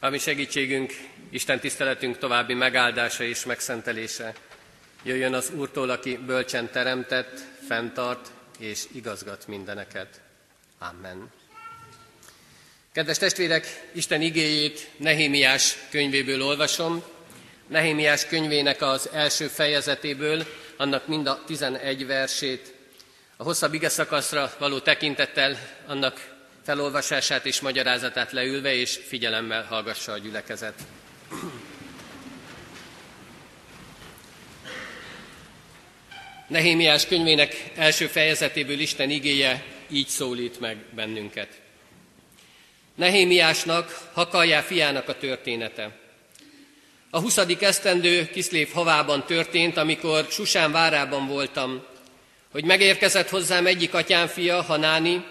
Ami 0.05 0.19
segítségünk, 0.19 0.93
Isten 1.31 1.61
tiszteletünk 1.61 2.19
további 2.19 2.55
megáldása 2.55 3.25
és 3.25 3.45
megszentelése. 3.45 4.35
Jöjjön 5.03 5.35
az 5.35 5.51
Úrtól, 5.55 5.91
aki 5.91 6.17
bölcsen 6.17 6.71
teremtett, 6.71 7.41
fenntart 7.69 8.31
és 8.59 8.85
igazgat 8.95 9.47
mindeneket. 9.47 10.21
Amen. 10.79 11.31
Kedves 12.93 13.19
testvérek, 13.19 13.89
Isten 13.93 14.21
igéjét 14.21 14.91
Nehémiás 14.97 15.77
könyvéből 15.91 16.43
olvasom. 16.43 17.03
Nehémiás 17.67 18.27
könyvének 18.27 18.83
az 18.83 19.09
első 19.13 19.47
fejezetéből, 19.47 20.47
annak 20.77 21.07
mind 21.07 21.27
a 21.27 21.43
11 21.47 22.07
versét. 22.07 22.75
A 23.37 23.43
hosszabb 23.43 23.75
ige 23.75 23.89
szakaszra 23.89 24.55
való 24.59 24.79
tekintettel 24.79 25.59
annak 25.87 26.34
felolvasását 26.65 27.47
és 27.47 27.61
magyarázatát 27.61 28.33
leülve 28.33 28.75
és 28.75 29.01
figyelemmel 29.07 29.65
hallgassa 29.65 30.13
a 30.13 30.19
gyülekezet. 30.19 30.75
Nehémiás 36.49 37.07
könyvének 37.07 37.73
első 37.77 38.07
fejezetéből 38.07 38.81
Isten 38.81 39.11
igéje 39.11 39.65
így 39.91 40.09
szólít 40.09 40.61
meg 40.61 40.77
bennünket. 40.95 41.49
Nehémiásnak, 42.95 44.11
Hakaljá 44.13 44.61
fiának 44.61 45.09
a 45.09 45.19
története. 45.19 45.99
A 47.11 47.21
20. 47.21 47.39
esztendő 47.61 48.31
Kiszlév 48.31 48.71
havában 48.73 49.27
történt, 49.27 49.77
amikor 49.77 50.27
Susán 50.31 50.73
várában 50.73 51.27
voltam, 51.27 51.85
hogy 52.51 52.65
megérkezett 52.65 53.29
hozzám 53.29 53.67
egyik 53.67 53.95
atyám 53.95 54.27
fia, 54.27 54.63
Hanáni, 54.63 55.25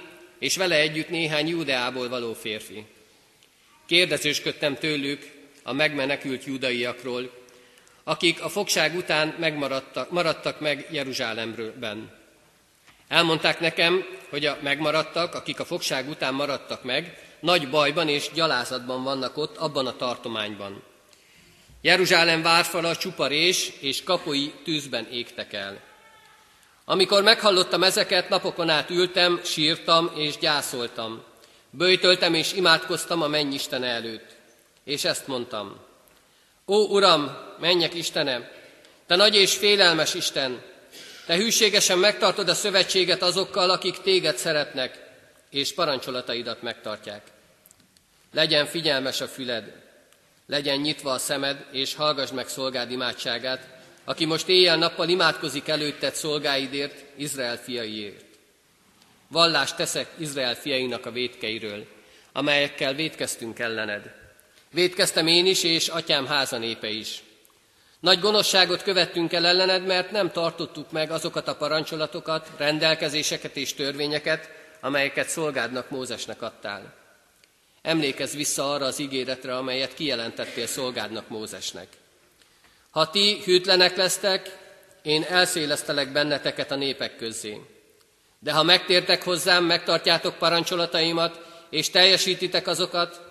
és 0.44 0.56
vele 0.56 0.76
együtt 0.76 1.10
néhány 1.10 1.48
Júdeából 1.48 2.10
való 2.10 2.34
férfi. 2.34 2.86
Kérdezősködtem 3.86 4.76
tőlük 4.76 5.32
a 5.64 5.74
megmenekült 5.74 6.46
judaiakról, 6.46 7.32
akik 8.04 8.42
a 8.42 8.50
fogság 8.50 8.96
után 8.96 9.36
megmaradtak, 9.40 10.12
maradtak 10.12 10.60
meg 10.60 10.88
Jeruzsálemben. 10.92 12.20
Elmondták 13.08 13.60
nekem, 13.60 14.06
hogy 14.30 14.46
a 14.46 14.58
megmaradtak, 14.62 15.36
akik 15.36 15.60
a 15.60 15.66
fogság 15.66 16.10
után 16.10 16.34
maradtak 16.34 16.84
meg, 16.84 17.28
nagy 17.40 17.70
bajban 17.70 18.10
és 18.10 18.30
gyalázatban 18.34 19.04
vannak 19.04 19.38
ott, 19.38 19.58
abban 19.58 19.88
a 19.88 19.96
tartományban. 19.96 20.84
Jeruzsálem 21.82 22.42
várfala 22.42 22.96
csuparés 22.96 23.72
és 23.80 24.04
kapui 24.04 24.54
tűzben 24.64 25.08
égtek 25.12 25.54
el. 25.54 25.93
Amikor 26.86 27.24
meghallottam 27.24 27.84
ezeket, 27.84 28.30
napokon 28.30 28.70
át 28.70 28.90
ültem, 28.90 29.40
sírtam 29.44 30.12
és 30.16 30.38
gyászoltam. 30.38 31.24
Böjtöltem 31.70 32.34
és 32.34 32.54
imádkoztam 32.54 33.22
a 33.22 33.28
mennyisten 33.28 33.84
előtt. 33.84 34.36
És 34.84 35.04
ezt 35.04 35.28
mondtam. 35.28 35.80
Ó, 36.68 36.76
Uram, 36.76 37.38
menjek 37.60 37.94
Istenem, 37.94 38.48
Te 39.06 39.16
nagy 39.16 39.36
és 39.36 39.58
félelmes 39.58 40.14
Isten, 40.14 40.62
Te 41.26 41.36
hűségesen 41.36 41.98
megtartod 41.98 42.50
a 42.50 42.54
szövetséget 42.54 43.22
azokkal, 43.22 43.70
akik 43.70 44.02
Téged 44.02 44.38
szeretnek, 44.38 45.12
és 45.50 45.74
parancsolataidat 45.74 46.62
megtartják. 46.62 47.22
Legyen 48.34 48.66
figyelmes 48.66 49.22
a 49.22 49.28
füled, 49.28 49.82
legyen 50.48 50.78
nyitva 50.78 51.12
a 51.12 51.18
szemed, 51.18 51.66
és 51.72 51.96
hallgass 51.96 52.32
meg 52.32 52.48
szolgád 52.48 52.92
imádságát, 52.92 53.83
aki 54.04 54.26
most 54.26 54.48
éjjel-nappal 54.48 55.10
imádkozik 55.10 55.68
előtted 55.68 56.16
szolgáidért, 56.16 57.04
Izrael 57.16 57.58
fiaiért. 57.58 58.26
Vallást 59.28 59.76
teszek 59.76 60.10
Izrael 60.18 60.56
fiainak 60.56 61.06
a 61.06 61.12
vétkeiről, 61.12 61.86
amelyekkel 62.32 62.94
vétkeztünk 62.94 63.60
ellened. 63.60 64.14
Vétkeztem 64.72 65.28
én 65.28 65.46
is, 65.46 65.64
és 65.64 65.88
atyám 65.88 66.26
háza 66.26 66.58
népe 66.58 66.90
is. 66.90 67.24
Nagy 68.00 68.20
gonoszságot 68.20 68.84
követtünk 68.84 69.34
el 69.34 69.46
ellened, 69.46 69.86
mert 69.86 70.12
nem 70.12 70.32
tartottuk 70.32 70.92
meg 70.92 71.12
azokat 71.12 71.48
a 71.48 71.56
parancsolatokat, 71.56 72.52
rendelkezéseket 72.58 73.58
és 73.58 73.74
törvényeket, 73.74 74.50
amelyeket 74.82 75.30
szolgádnak 75.30 75.90
Mózesnek 75.90 76.42
adtál. 76.42 76.94
Emlékezz 77.82 78.36
vissza 78.36 78.72
arra 78.72 78.86
az 78.86 79.00
ígéretre, 79.00 79.56
amelyet 79.56 79.94
kijelentettél 79.94 80.68
szolgádnak 80.68 81.30
Mózesnek. 81.30 81.88
Ha 82.94 83.10
ti 83.10 83.42
hűtlenek 83.44 83.96
lesztek, 83.96 84.58
én 85.02 85.24
elszélesztelek 85.24 86.12
benneteket 86.12 86.72
a 86.72 86.76
népek 86.76 87.16
közé. 87.16 87.62
De 88.40 88.54
ha 88.54 88.64
megtértek 88.64 89.24
hozzám, 89.24 89.64
megtartjátok 89.64 90.38
parancsolataimat, 90.38 91.40
és 91.70 91.90
teljesítitek 91.90 92.68
azokat, 92.68 93.22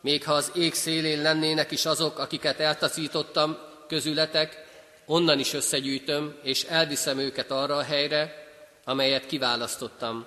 még 0.00 0.24
ha 0.24 0.32
az 0.32 0.50
ég 0.54 0.74
szélén 0.74 1.22
lennének 1.22 1.70
is 1.70 1.86
azok, 1.86 2.18
akiket 2.18 2.60
eltaszítottam 2.60 3.58
közületek, 3.88 4.64
onnan 5.06 5.38
is 5.38 5.52
összegyűjtöm, 5.52 6.36
és 6.42 6.62
elviszem 6.62 7.18
őket 7.18 7.50
arra 7.50 7.76
a 7.76 7.82
helyre, 7.82 8.48
amelyet 8.84 9.26
kiválasztottam, 9.26 10.26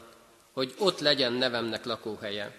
hogy 0.53 0.73
ott 0.77 0.99
legyen 0.99 1.33
nevemnek 1.33 1.85
lakóhelye. 1.85 2.51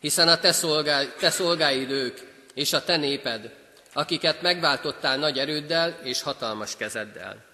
Hiszen 0.00 0.28
a 0.28 0.38
te, 0.38 0.52
szolgái, 0.52 1.08
te 1.18 1.30
szolgáid 1.30 1.90
ők, 1.90 2.18
és 2.54 2.72
a 2.72 2.84
te 2.84 2.96
néped, 2.96 3.64
akiket 3.96 4.42
megváltottál 4.42 5.16
nagy 5.16 5.38
erőddel 5.38 5.98
és 6.02 6.22
hatalmas 6.22 6.76
kezeddel. 6.76 7.44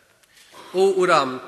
Ó, 0.73 0.89
Uram, 0.89 1.43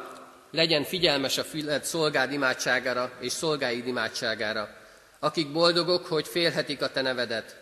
legyen 0.50 0.84
figyelmes 0.84 1.38
a 1.38 1.44
füled 1.44 1.84
szolgád 1.84 2.32
imádságára 2.32 3.12
és 3.20 3.32
szolgáid 3.32 3.86
imádságára, 3.86 4.68
akik 5.18 5.52
boldogok, 5.52 6.06
hogy 6.06 6.26
félhetik 6.28 6.82
a 6.82 6.90
te 6.90 7.00
nevedet. 7.00 7.56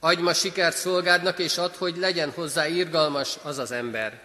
Adj 0.00 0.22
ma 0.22 0.32
sikert 0.32 0.76
szolgádnak, 0.76 1.38
és 1.38 1.58
add, 1.58 1.76
hogy 1.78 1.96
legyen 1.96 2.30
hozzá 2.30 2.66
irgalmas 2.66 3.36
az 3.42 3.58
az 3.58 3.70
ember. 3.70 4.20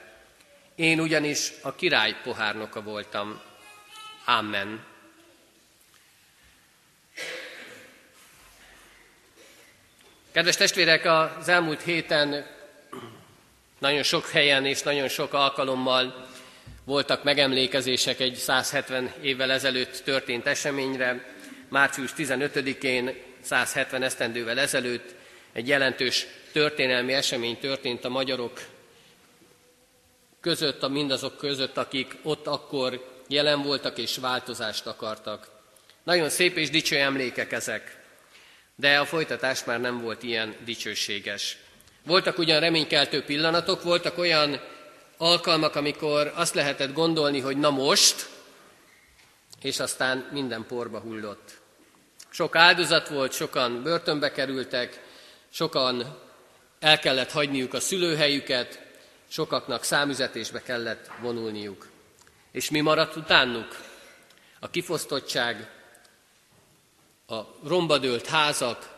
Én 0.76 1.00
ugyanis 1.00 1.54
a 1.62 1.76
király 1.76 2.16
pohárnoka 2.24 2.82
voltam. 2.82 3.42
Amen. 4.26 4.84
Kedves 10.32 10.56
testvérek, 10.56 11.06
az 11.39 11.48
elmúlt 11.48 11.82
héten 11.82 12.46
nagyon 13.80 14.04
sok 14.04 14.30
helyen 14.30 14.65
és 14.65 14.82
nagyon 14.82 15.08
sok 15.08 15.34
alkalommal 15.34 16.28
voltak 16.84 17.24
megemlékezések 17.24 18.20
egy 18.20 18.36
170 18.36 19.13
évvel 19.22 19.52
ezelőtt 19.52 20.02
történt 20.04 20.48
eseményre. 20.48 21.36
Március 21.70 22.12
15-én, 22.18 23.15
170 23.42 24.04
esztendővel 24.04 24.60
ezelőtt 24.60 25.15
egy 25.54 25.68
jelentős 25.68 26.28
történelmi 26.52 27.13
esemény 27.13 27.58
történt 27.60 28.06
a 28.06 28.10
magyarok 28.10 28.60
között, 30.42 30.84
a 30.84 30.88
mindazok 30.88 31.38
között, 31.38 31.78
akik 31.78 32.15
ott 32.24 32.48
akkor 32.48 33.22
jelen 33.28 33.62
voltak 33.62 33.98
és 33.98 34.18
változást 34.18 34.86
akartak. 34.86 35.50
Nagyon 36.04 36.30
szép 36.30 36.58
és 36.58 36.70
dicső 36.70 36.98
emlékek 36.98 37.52
ezek. 37.52 37.99
De 38.80 39.00
a 39.00 39.06
folytatás 39.06 39.63
már 39.63 39.80
nem 39.80 40.02
volt 40.02 40.24
ilyen 40.24 40.56
dicsőséges. 40.65 41.58
Voltak 42.06 42.38
ugyan 42.38 42.60
reménykeltő 42.60 43.24
pillanatok, 43.24 43.84
voltak 43.84 44.18
olyan 44.18 44.62
alkalmak, 45.18 45.76
amikor 45.76 46.32
azt 46.36 46.54
lehetett 46.54 46.94
gondolni, 46.94 47.39
hogy 47.39 47.58
na 47.58 47.70
most, 47.70 48.30
és 49.62 49.80
aztán 49.80 50.30
minden 50.32 50.65
porba 50.68 51.00
hullott. 51.00 51.52
Sok 52.30 52.56
áldozat 52.56 53.08
volt, 53.08 53.34
sokan 53.34 53.84
börtönbe 53.84 54.32
kerültek, 54.32 55.02
sokan 55.50 56.18
el 56.80 57.00
kellett 57.00 57.32
hagyniuk 57.32 57.74
a 57.74 57.80
szülőhelyüket, 57.80 58.82
sokaknak 59.28 59.84
számüzetésbe 59.84 60.62
kellett 60.62 61.12
vonulniuk. 61.22 61.88
És 62.52 62.70
mi 62.70 62.80
maradt 62.80 63.15
utánuk? 63.15 63.78
A 64.60 64.70
kifosztottság, 64.70 65.70
a 67.30 67.56
rombadőlt 67.63 68.28
házak, 68.28 68.89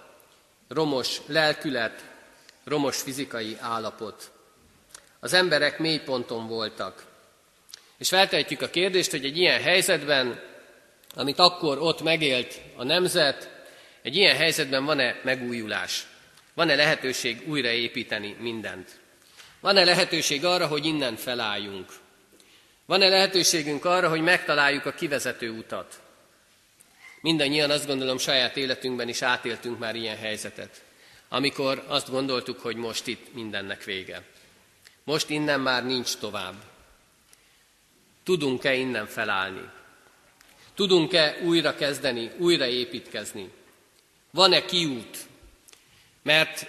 romos 0.67 1.21
lelkület, 1.25 2.05
romos 2.63 3.01
fizikai 3.01 3.57
állapot. 3.59 4.31
Az 5.19 5.33
emberek 5.33 5.79
mély 5.79 5.99
ponton 5.99 6.47
voltak. 6.47 7.05
És 7.97 8.09
feltehetjük 8.09 8.61
a 8.61 8.69
kérdést, 8.69 9.11
hogy 9.11 9.25
egy 9.25 9.37
ilyen 9.37 9.61
helyzetben, 9.61 10.43
amit 11.15 11.39
akkor 11.39 11.79
ott 11.79 12.01
megélt 12.01 12.61
a 12.75 12.83
nemzet, 12.83 13.49
egy 14.01 14.15
ilyen 14.15 14.35
helyzetben 14.35 14.85
van-e 14.85 15.19
megújulás? 15.23 16.07
Van-e 16.53 16.75
lehetőség 16.75 17.43
újraépíteni 17.47 18.35
mindent? 18.39 18.99
Van-e 19.59 19.83
lehetőség 19.83 20.45
arra, 20.45 20.67
hogy 20.67 20.85
innen 20.85 21.15
felálljunk? 21.15 21.89
Van-e 22.85 23.07
lehetőségünk 23.07 23.85
arra, 23.85 24.09
hogy 24.09 24.21
megtaláljuk 24.21 24.85
a 24.85 24.93
kivezető 24.93 25.49
utat? 25.49 26.00
Mindannyian 27.21 27.69
azt 27.69 27.87
gondolom 27.87 28.17
saját 28.17 28.57
életünkben 28.57 29.09
is 29.09 29.21
átéltünk 29.21 29.79
már 29.79 29.95
ilyen 29.95 30.17
helyzetet, 30.17 30.83
amikor 31.29 31.83
azt 31.87 32.09
gondoltuk, 32.09 32.59
hogy 32.59 32.75
most 32.75 33.07
itt 33.07 33.33
mindennek 33.33 33.83
vége. 33.83 34.23
Most 35.03 35.29
innen 35.29 35.59
már 35.59 35.85
nincs 35.85 36.17
tovább. 36.17 36.63
Tudunk-e 38.23 38.73
innen 38.73 39.07
felállni? 39.07 39.69
Tudunk-e 40.73 41.37
újra 41.43 41.75
kezdeni, 41.75 42.31
újra 42.37 42.65
építkezni? 42.65 43.51
Van-e 44.31 44.65
kiút? 44.65 45.17
Mert 46.21 46.65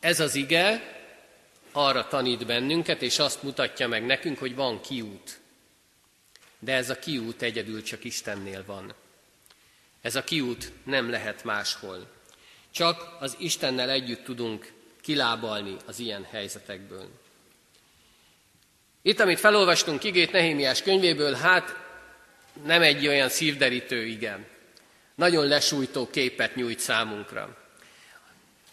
ez 0.00 0.20
az 0.20 0.34
ige 0.34 0.96
arra 1.72 2.08
tanít 2.08 2.46
bennünket, 2.46 3.02
és 3.02 3.18
azt 3.18 3.42
mutatja 3.42 3.88
meg 3.88 4.06
nekünk, 4.06 4.38
hogy 4.38 4.54
van 4.54 4.80
kiút. 4.80 5.40
De 6.58 6.72
ez 6.72 6.90
a 6.90 6.98
kiút 6.98 7.42
egyedül 7.42 7.82
csak 7.82 8.04
Istennél 8.04 8.64
van. 8.66 8.94
Ez 10.02 10.16
a 10.16 10.24
kiút 10.24 10.72
nem 10.84 11.10
lehet 11.10 11.44
máshol. 11.44 12.06
Csak 12.70 13.16
az 13.20 13.36
Istennel 13.38 13.90
együtt 13.90 14.24
tudunk 14.24 14.72
kilábalni 15.00 15.76
az 15.86 15.98
ilyen 15.98 16.26
helyzetekből. 16.30 17.08
Itt, 19.02 19.20
amit 19.20 19.40
felolvastunk 19.40 20.04
igét 20.04 20.32
Nehémiás 20.32 20.82
könyvéből, 20.82 21.34
hát 21.34 21.76
nem 22.64 22.82
egy 22.82 23.06
olyan 23.06 23.28
szívderítő 23.28 24.06
igen. 24.06 24.46
Nagyon 25.14 25.46
lesújtó 25.46 26.08
képet 26.10 26.54
nyújt 26.54 26.78
számunkra. 26.78 27.56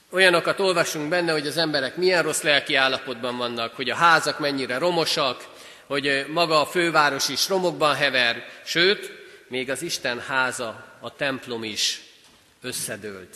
Olyanokat 0.10 0.60
olvasunk 0.60 1.10
benne, 1.10 1.32
hogy 1.32 1.48
az 1.48 1.58
emberek 1.58 1.96
milyen 1.96 2.24
rossz 2.24 2.42
lelki 2.42 2.76
állapotban 2.76 3.38
vannak, 3.38 3.76
hogy 3.76 3.90
a 3.90 3.96
házak 3.96 4.40
mennyire 4.40 4.78
romosak, 4.78 5.48
hogy 5.86 6.26
maga 6.28 6.62
a 6.62 6.66
főváros 6.66 7.30
is 7.30 7.50
romokban 7.50 7.96
hever, 7.96 8.46
sőt, 8.64 9.12
még 9.48 9.70
az 9.70 9.82
Isten 9.82 10.20
háza, 10.20 10.98
a 11.00 11.16
templom 11.16 11.64
is 11.64 12.02
összedőlt. 12.62 13.36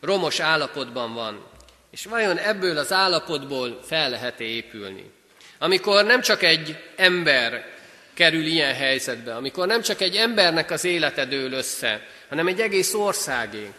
Romos 0.00 0.40
állapotban 0.40 1.14
van, 1.14 1.46
és 1.90 2.04
vajon 2.04 2.38
ebből 2.38 2.78
az 2.78 2.92
állapotból 2.92 3.80
fel 3.86 4.10
lehet 4.10 4.40
-e 4.40 4.44
épülni? 4.44 5.10
Amikor 5.58 6.04
nem 6.04 6.20
csak 6.20 6.42
egy 6.42 6.76
ember 6.96 7.74
kerül 8.14 8.44
ilyen 8.44 8.74
helyzetbe, 8.74 9.34
amikor 9.34 9.66
nem 9.66 9.82
csak 9.82 10.00
egy 10.00 10.16
embernek 10.16 10.70
az 10.70 10.84
élete 10.84 11.24
dől 11.24 11.52
össze, 11.52 12.06
hanem 12.28 12.46
egy 12.46 12.60
egész 12.60 12.94
országé. 12.94 13.72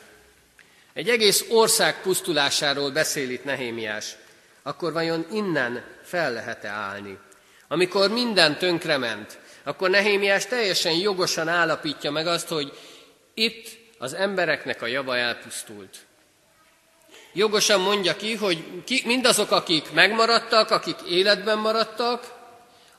Egy 0.94 1.10
egész 1.10 1.46
ország 1.50 2.02
pusztulásáról 2.02 2.92
beszél 2.92 3.30
itt 3.30 3.44
Nehémiás. 3.44 4.16
Akkor 4.64 4.94
vajon 4.94 5.26
innen 5.32 5.84
fel 6.04 6.34
lehet-e 6.34 6.70
állni? 6.70 7.18
Amikor 7.68 8.10
minden 8.10 8.58
tönkrement, 8.58 9.38
akkor 9.68 9.90
Nehémiás 9.90 10.46
teljesen 10.46 10.94
jogosan 10.94 11.48
állapítja 11.48 12.12
meg 12.12 12.28
azt, 12.28 12.48
hogy 12.48 12.78
itt 13.34 13.68
az 13.98 14.14
embereknek 14.14 14.82
a 14.82 14.86
java 14.86 15.18
elpusztult. 15.18 15.98
Jogosan 17.34 17.82
mondja 17.82 18.16
ki, 18.16 18.36
hogy 18.36 18.84
ki, 18.86 19.02
mindazok, 19.06 19.52
akik 19.52 19.92
megmaradtak, 19.92 20.72
akik 20.72 20.96
életben 21.10 21.58
maradtak, 21.58 22.34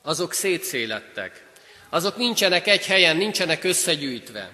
azok 0.01 0.33
szétszélettek. 0.33 1.45
Azok 1.89 2.17
nincsenek 2.17 2.67
egy 2.67 2.85
helyen, 2.85 3.17
nincsenek 3.17 3.63
összegyűjtve. 3.63 4.51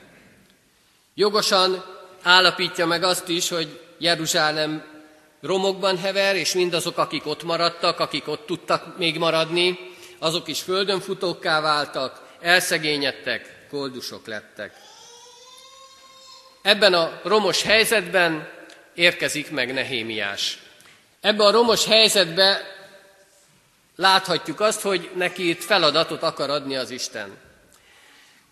Jogosan 1.14 1.86
állapítja 2.22 2.86
meg 2.86 3.04
azt 3.04 3.28
is, 3.28 3.50
hogy 3.50 3.80
Jeruzsálem 3.98 4.84
romokban 5.42 5.98
hever, 5.98 6.36
és 6.36 6.54
mindazok, 6.54 6.98
akik 6.98 7.26
ott 7.26 7.44
maradtak, 7.44 8.00
akik 8.00 8.28
ott 8.28 8.46
tudtak 8.46 8.98
még 8.98 9.18
maradni, 9.18 9.94
azok 10.26 10.48
is 10.48 10.62
földönfutókká 10.62 11.62
váltak, 11.62 12.22
elszegényedtek, 12.42 13.66
koldusok 13.70 14.28
lettek. 14.28 14.74
Ebben 16.62 16.94
a 16.94 17.20
romos 17.24 17.62
helyzetben 17.62 18.50
érkezik 18.94 19.52
meg 19.52 19.74
Nehémiás. 19.74 20.58
Ebbe 21.22 21.44
a 21.44 21.52
romos 21.52 21.86
helyzetbe 21.86 22.62
láthatjuk 23.96 24.60
azt, 24.60 24.82
hogy 24.82 25.10
neki 25.16 25.50
itt 25.50 25.64
feladatot 25.64 26.24
akar 26.24 26.50
adni 26.50 26.76
az 26.76 26.90
Isten. 26.90 27.38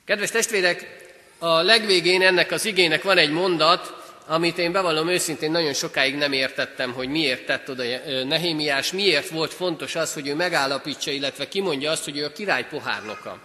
Kedves 0.05 0.31
testvérek, 0.31 1.05
a 1.39 1.61
legvégén 1.61 2.21
ennek 2.21 2.51
az 2.51 2.65
igének 2.65 3.03
van 3.03 3.17
egy 3.17 3.31
mondat, 3.31 4.02
amit 4.27 4.57
én 4.57 4.71
bevallom 4.71 5.07
őszintén 5.09 5.51
nagyon 5.51 5.73
sokáig 5.73 6.15
nem 6.15 6.31
értettem, 6.31 6.93
hogy 6.93 7.09
miért 7.09 7.45
tett 7.45 7.69
oda 7.69 7.83
Nehémiás, 8.23 8.91
miért 8.91 9.29
volt 9.29 9.53
fontos 9.53 9.95
az, 9.95 10.13
hogy 10.13 10.27
ő 10.27 10.35
megállapítsa, 10.35 11.11
illetve 11.11 11.47
kimondja 11.47 11.91
azt, 11.91 12.03
hogy 12.03 12.17
ő 12.17 12.25
a 12.25 12.31
király 12.31 12.67
pohárnoka. 12.67 13.39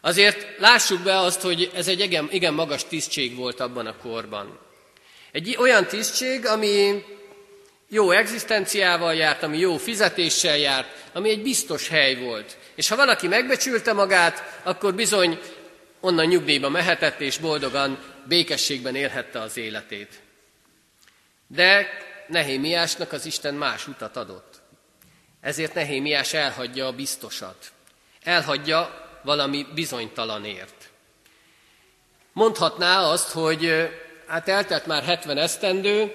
Azért 0.00 0.46
lássuk 0.58 1.00
be 1.02 1.18
azt, 1.18 1.40
hogy 1.40 1.70
ez 1.74 1.88
egy 1.88 2.00
igen, 2.00 2.28
igen 2.30 2.54
magas 2.54 2.84
tisztség 2.84 3.36
volt 3.36 3.60
abban 3.60 3.86
a 3.86 3.96
korban. 3.96 4.58
Egy 5.32 5.56
olyan 5.58 5.86
tisztség, 5.86 6.46
ami 6.46 7.04
jó 7.88 8.10
egzisztenciával 8.10 9.14
járt, 9.14 9.42
ami 9.42 9.58
jó 9.58 9.76
fizetéssel 9.76 10.58
járt, 10.58 10.88
ami 11.12 11.30
egy 11.30 11.42
biztos 11.42 11.88
hely 11.88 12.14
volt. 12.14 12.56
És 12.74 12.88
ha 12.88 12.96
valaki 12.96 13.26
megbecsülte 13.26 13.92
magát, 13.92 14.60
akkor 14.62 14.94
bizony 14.94 15.38
onnan 16.00 16.26
nyugdíjba 16.26 16.68
mehetett, 16.68 17.20
és 17.20 17.38
boldogan, 17.38 17.98
békességben 18.28 18.94
élhette 18.94 19.40
az 19.40 19.56
életét. 19.56 20.20
De 21.46 21.86
Nehémiásnak 22.26 23.12
az 23.12 23.26
Isten 23.26 23.54
más 23.54 23.86
utat 23.86 24.16
adott. 24.16 24.60
Ezért 25.40 25.74
Nehémiás 25.74 26.32
elhagyja 26.32 26.86
a 26.86 26.92
biztosat. 26.92 27.72
Elhagyja 28.22 29.08
valami 29.22 29.66
bizonytalanért. 29.74 30.90
Mondhatná 32.32 33.00
azt, 33.00 33.30
hogy 33.30 33.90
hát 34.26 34.48
eltelt 34.48 34.86
már 34.86 35.02
70 35.02 35.38
esztendő, 35.38 36.14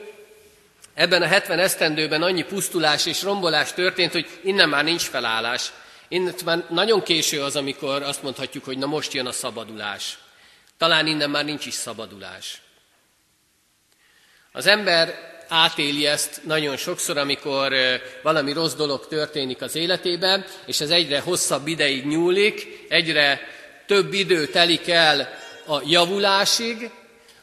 ebben 0.93 1.21
a 1.21 1.25
70 1.25 1.59
esztendőben 1.59 2.21
annyi 2.21 2.43
pusztulás 2.43 3.05
és 3.05 3.23
rombolás 3.23 3.73
történt, 3.73 4.11
hogy 4.11 4.39
innen 4.43 4.69
már 4.69 4.83
nincs 4.83 5.01
felállás. 5.01 5.71
Innen 6.07 6.33
már 6.45 6.65
nagyon 6.69 7.03
késő 7.03 7.41
az, 7.41 7.55
amikor 7.55 8.01
azt 8.01 8.23
mondhatjuk, 8.23 8.63
hogy 8.63 8.77
na 8.77 8.85
most 8.85 9.13
jön 9.13 9.25
a 9.25 9.31
szabadulás. 9.31 10.17
Talán 10.77 11.07
innen 11.07 11.29
már 11.29 11.45
nincs 11.45 11.65
is 11.65 11.73
szabadulás. 11.73 12.61
Az 14.51 14.65
ember 14.65 15.31
átéli 15.47 16.05
ezt 16.05 16.41
nagyon 16.43 16.77
sokszor, 16.77 17.17
amikor 17.17 17.73
valami 18.21 18.53
rossz 18.53 18.73
dolog 18.73 19.07
történik 19.07 19.61
az 19.61 19.75
életében, 19.75 20.45
és 20.65 20.81
ez 20.81 20.89
egyre 20.89 21.19
hosszabb 21.19 21.67
ideig 21.67 22.05
nyúlik, 22.05 22.85
egyre 22.89 23.41
több 23.85 24.13
idő 24.13 24.47
telik 24.47 24.89
el 24.89 25.39
a 25.65 25.81
javulásig, 25.85 26.89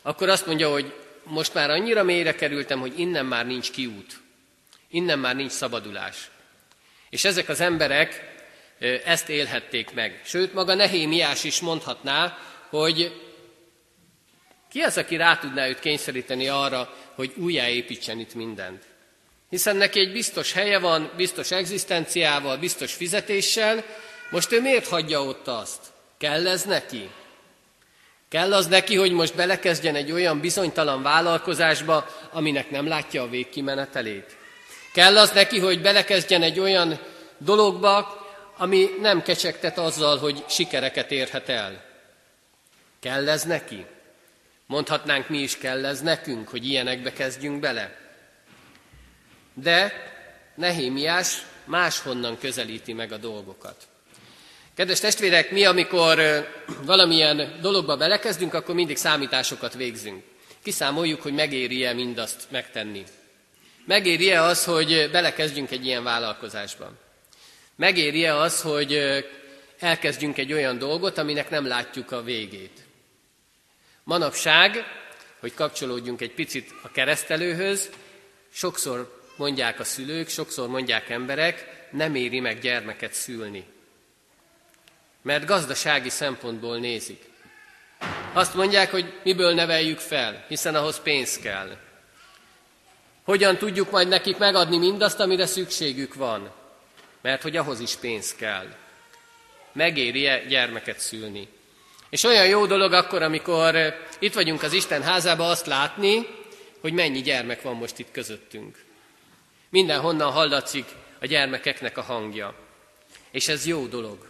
akkor 0.03 0.29
azt 0.29 0.47
mondja, 0.47 0.71
hogy 0.71 0.93
most 1.23 1.55
már 1.55 1.71
annyira 1.71 2.03
mélyre 2.03 2.35
kerültem, 2.35 2.81
hogy 2.81 2.99
innen 2.99 3.27
már 3.27 3.47
nincs 3.47 3.71
kiút. 3.71 4.21
Innen 4.91 5.19
már 5.19 5.37
nincs 5.37 5.53
szabadulás. 5.53 6.31
És 7.11 7.25
ezek 7.25 7.49
az 7.49 7.61
emberek 7.61 8.39
ezt 9.05 9.29
élhették 9.29 9.95
meg. 9.95 10.21
Sőt, 10.25 10.55
maga 10.55 10.75
Nehémiás 10.75 11.45
is 11.45 11.61
mondhatná, 11.61 12.39
hogy 12.71 13.21
ki 14.71 14.81
az, 14.81 14.97
aki 14.97 15.17
rá 15.17 15.37
tudná 15.37 15.69
őt 15.69 15.81
kényszeríteni 15.81 16.49
arra, 16.49 16.95
hogy 17.15 17.33
újjáépítsen 17.37 18.19
itt 18.19 18.35
mindent? 18.35 18.85
Hiszen 19.51 19.77
neki 19.77 20.01
egy 20.01 20.13
biztos 20.13 20.53
helye 20.53 20.79
van, 20.79 21.11
biztos 21.17 21.51
egzisztenciával, 21.51 22.57
biztos 22.57 22.93
fizetéssel, 22.93 23.85
most 24.31 24.53
ő 24.53 24.61
miért 24.61 24.89
hagyja 24.89 25.23
ott 25.25 25.49
azt? 25.49 25.81
Kell 26.19 26.49
ez 26.49 26.65
neki? 26.65 27.11
Kell 28.29 28.55
az 28.55 28.67
neki, 28.67 28.97
hogy 28.97 29.13
most 29.13 29.35
belekezdjen 29.35 29.95
egy 29.95 30.13
olyan 30.13 30.41
bizonytalan 30.41 31.03
vállalkozásba, 31.03 32.07
aminek 32.33 32.71
nem 32.71 32.87
látja 32.87 33.23
a 33.23 33.29
végkimenetelét? 33.29 34.37
Kell 34.93 35.19
az 35.19 35.31
neki, 35.31 35.59
hogy 35.59 35.81
belekezdjen 35.81 36.43
egy 36.43 36.61
olyan 36.61 37.01
dologba, 37.39 38.19
ami 38.57 38.91
nem 39.01 39.23
kecsegtet 39.23 39.79
azzal, 39.79 40.19
hogy 40.19 40.45
sikereket 40.49 41.11
érhet 41.11 41.49
el? 41.49 41.90
Kell 43.01 43.29
ez 43.29 43.43
neki? 43.43 43.87
Mondhatnánk 44.67 45.29
mi 45.29 45.39
is 45.39 45.59
kell 45.59 45.85
ez 45.85 46.01
nekünk, 46.01 46.49
hogy 46.49 46.67
ilyenekbe 46.67 47.13
kezdjünk 47.13 47.61
bele. 47.61 47.97
De 49.55 49.93
Nehémiás 50.55 51.43
máshonnan 51.65 52.39
közelíti 52.39 52.93
meg 52.93 53.13
a 53.13 53.17
dolgokat. 53.17 53.89
Kedves 54.75 55.01
testvérek, 55.01 55.51
mi 55.51 55.65
amikor 55.65 56.47
valamilyen 56.83 57.59
dologba 57.61 57.97
belekezdünk, 57.97 58.55
akkor 58.55 58.75
mindig 58.75 58.97
számításokat 58.97 59.75
végzünk. 59.75 60.25
Kiszámoljuk, 60.63 61.23
hogy 61.23 61.33
megéri-e 61.33 61.93
mindazt 61.93 62.47
megtenni. 62.51 63.05
Megéri-e 63.87 64.43
az, 64.43 64.65
hogy 64.65 65.09
belekezdjünk 65.13 65.71
egy 65.71 65.87
ilyen 65.87 66.05
vállalkozásba? 66.05 66.93
Megéri-e 67.77 68.37
az, 68.37 68.61
hogy 68.61 69.01
elkezdjünk 69.79 70.39
egy 70.39 70.53
olyan 70.53 70.79
dolgot, 70.79 71.19
aminek 71.19 71.51
nem 71.51 71.67
látjuk 71.67 72.13
a 72.13 72.23
végét? 72.23 72.90
Manapság, 74.11 74.85
hogy 75.41 75.55
kapcsolódjunk 75.55 76.21
egy 76.21 76.35
picit 76.35 76.71
a 76.83 76.91
keresztelőhöz, 76.91 77.91
sokszor 78.53 79.23
mondják 79.37 79.81
a 79.81 79.85
szülők, 79.85 80.29
sokszor 80.29 80.69
mondják 80.69 81.09
emberek, 81.09 81.87
nem 81.91 82.15
éri 82.15 82.41
meg 82.41 82.61
gyermeket 82.61 83.13
szülni. 83.13 83.65
Mert 85.23 85.47
gazdasági 85.47 86.09
szempontból 86.09 86.79
nézik. 86.79 87.31
Azt 88.33 88.55
mondják, 88.55 88.91
hogy 88.91 89.13
miből 89.23 89.55
neveljük 89.55 89.99
fel, 89.99 90.45
hiszen 90.49 90.75
ahhoz 90.75 91.01
pénz 91.03 91.39
kell. 91.39 91.77
Hogyan 93.25 93.57
tudjuk 93.57 93.91
majd 93.91 94.09
nekik 94.09 94.39
megadni 94.39 94.79
mindazt, 94.79 95.21
amire 95.21 95.47
szükségük 95.47 96.15
van? 96.15 96.53
Mert 97.21 97.43
hogy 97.43 97.57
ahhoz 97.57 97.81
is 97.81 97.97
pénz 97.97 98.35
kell. 98.35 98.67
Megéri-e 99.73 100.45
gyermeket 100.45 100.99
szülni? 100.99 101.49
És 102.11 102.23
olyan 102.23 102.47
jó 102.47 102.67
dolog 102.67 102.93
akkor, 102.93 103.23
amikor 103.23 103.75
eh, 103.75 103.95
itt 104.19 104.35
vagyunk 104.35 104.63
az 104.63 104.73
Isten 104.73 105.03
házába 105.03 105.49
azt 105.49 105.67
látni, 105.67 106.27
hogy 106.81 106.93
mennyi 106.93 107.21
gyermek 107.21 107.63
van 107.63 107.77
most 107.77 107.99
itt 107.99 108.11
közöttünk. 108.11 108.85
Mindenhonnan 109.71 110.33
hallatszik 110.33 110.85
a 111.21 111.27
gyermekeknek 111.27 111.99
a 111.99 112.03
hangja. 112.03 112.55
És 113.31 113.49
ez 113.49 113.67
jó 113.67 113.87
dolog. 113.87 114.29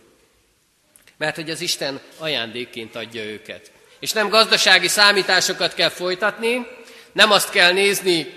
Mert 1.16 1.36
hogy 1.36 1.50
az 1.50 1.60
Isten 1.60 2.00
ajándékként 2.18 2.96
adja 2.96 3.22
őket. 3.22 3.72
És 3.98 4.12
nem 4.12 4.28
gazdasági 4.28 4.88
számításokat 4.88 5.74
kell 5.74 5.88
folytatni, 5.88 6.66
nem 7.12 7.30
azt 7.30 7.50
kell 7.50 7.72
nézni, 7.72 8.34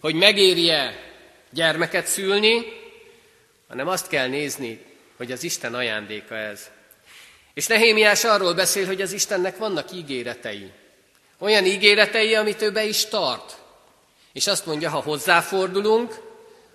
hogy 0.00 0.14
megéri-e 0.14 0.94
gyermeket 1.50 2.06
szülni, 2.06 2.62
hanem 3.68 3.88
azt 3.88 4.08
kell 4.08 4.26
nézni, 4.26 4.80
hogy 5.16 5.32
az 5.32 5.44
Isten 5.44 5.74
ajándéka 5.74 6.36
ez. 6.36 6.70
És 7.58 7.66
Nehémiás 7.66 8.24
arról 8.24 8.54
beszél, 8.54 8.86
hogy 8.86 9.00
az 9.00 9.12
Istennek 9.12 9.56
vannak 9.56 9.92
ígéretei. 9.92 10.70
Olyan 11.38 11.64
ígéretei, 11.64 12.34
amit 12.34 12.62
ő 12.62 12.70
be 12.70 12.84
is 12.84 13.06
tart. 13.06 13.58
És 14.32 14.46
azt 14.46 14.66
mondja, 14.66 14.90
ha 14.90 15.00
hozzáfordulunk, 15.00 16.14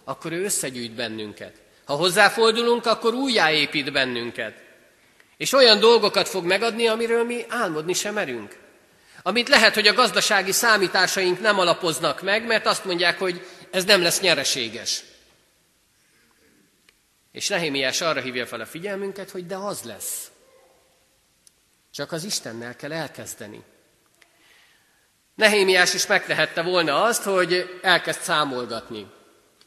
akkor 0.04 0.32
ő 0.32 0.43
összegyűjt 0.43 0.91
bennünket. 0.91 1.56
Ha 1.86 1.93
hozzáfordulunk, 1.93 2.86
akkor 2.86 3.13
újjáépít 3.13 3.91
bennünket. 3.91 4.54
És 5.38 5.54
olyan 5.54 5.80
dolgokat 5.80 6.28
fog 6.28 6.46
megadni, 6.46 6.88
amiről 6.88 7.24
mi 7.24 7.46
álmodni 7.50 7.93
sem 7.93 8.13
merünk. 8.13 8.58
Amit 9.22 9.50
lehet, 9.50 9.74
hogy 9.74 9.88
a 9.88 9.93
gazdasági 9.93 10.52
számításaink 10.52 11.39
nem 11.39 11.60
alapoznak 11.60 12.22
meg, 12.22 12.46
mert 12.46 12.65
azt 12.65 12.86
mondják, 12.86 13.19
hogy 13.19 13.46
ez 13.72 13.84
nem 13.84 14.02
lesz 14.02 14.22
nyereséges. 14.22 15.04
És 17.32 17.48
Nehémiás 17.48 18.02
arra 18.02 18.22
hívja 18.22 18.46
fel 18.46 18.62
a 18.62 18.65
figyelmünket, 18.65 19.30
hogy 19.30 19.46
de 19.46 19.56
az 19.56 19.82
lesz. 19.84 20.32
Csak 21.96 22.12
az 22.12 22.24
Istennel 22.24 22.76
kell 22.76 22.92
elkezdeni. 22.92 23.64
Nehémiás 25.36 25.94
is 25.94 26.08
megtehette 26.08 26.62
volna 26.62 27.04
azt, 27.04 27.24
hogy 27.24 27.80
elkezd 27.82 28.22
számolgatni. 28.22 29.08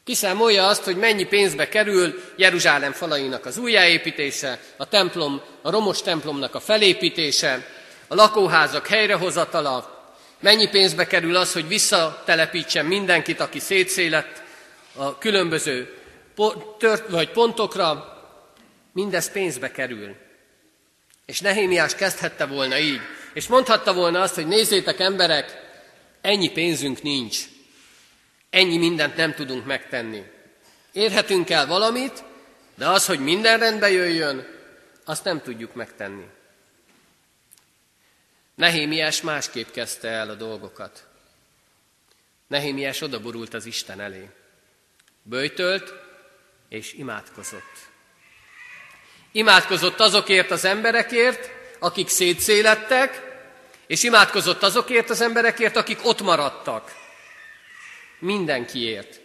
Kiszámolja 0.03 0.67
azt, 0.67 0.83
hogy 0.83 0.97
mennyi 0.97 1.23
pénzbe 1.23 1.69
kerül 1.69 2.23
Jeruzsálem 2.35 2.91
falainak 2.91 3.45
az 3.45 3.57
újjáépítése, 3.57 4.59
a 4.77 4.87
templom, 4.87 5.41
a 5.61 5.71
romos 5.71 6.01
templomnak 6.01 6.55
a 6.55 6.59
felépítése, 6.59 7.65
a 8.07 8.15
lakóházak 8.15 8.87
helyrehozatala, 8.87 10.05
mennyi 10.39 10.69
pénzbe 10.69 11.07
kerül 11.07 11.35
az, 11.35 11.53
hogy 11.53 11.67
visszatelepítsen 11.67 12.85
mindenkit, 12.85 13.39
aki 13.39 13.59
szétszélett 13.59 14.43
a 14.95 15.17
különböző 15.17 15.97
tört, 16.77 17.09
vagy 17.09 17.31
pontokra, 17.31 18.17
mindez 18.93 19.31
pénzbe 19.31 19.71
kerül. 19.71 20.25
És 21.27 21.41
Nehémiás 21.41 21.95
kezdhette 21.95 22.45
volna 22.45 22.77
így, 22.77 23.01
és 23.33 23.47
mondhatta 23.47 23.93
volna 23.93 24.21
azt, 24.21 24.35
hogy 24.35 24.47
nézzétek 24.47 24.99
emberek, 24.99 25.55
ennyi 26.21 26.51
pénzünk 26.51 27.01
nincs, 27.01 27.37
ennyi 28.49 28.77
mindent 28.77 29.15
nem 29.15 29.33
tudunk 29.33 29.65
megtenni. 29.65 30.23
Érhetünk 30.91 31.49
el 31.49 31.67
valamit, 31.67 32.23
de 32.75 32.87
az, 32.87 33.05
hogy 33.05 33.19
minden 33.19 33.59
rendbe 33.59 33.89
jöjjön, 33.89 34.47
azt 35.05 35.23
nem 35.23 35.41
tudjuk 35.41 35.73
megtenni. 35.73 36.25
Nehémiás 38.55 39.21
másképp 39.21 39.69
kezdte 39.69 40.07
el 40.07 40.29
a 40.29 40.35
dolgokat. 40.35 41.07
Nehémiás 42.47 43.01
odaborult 43.01 43.53
az 43.53 43.65
Isten 43.65 43.99
elé. 43.99 44.29
Böjtölt 45.21 45.93
és 46.69 46.93
imádkozott. 46.93 47.86
Imádkozott 49.37 49.99
azokért 49.99 50.51
az 50.51 50.65
emberekért, 50.65 51.49
akik 51.79 52.09
szétszélettek, 52.09 53.21
és 53.87 54.03
imádkozott 54.03 54.63
azokért 54.63 55.09
az 55.09 55.21
emberekért, 55.21 55.75
akik 55.75 55.99
ott 56.03 56.21
maradtak. 56.21 56.91
Mindenkiért. 58.19 59.19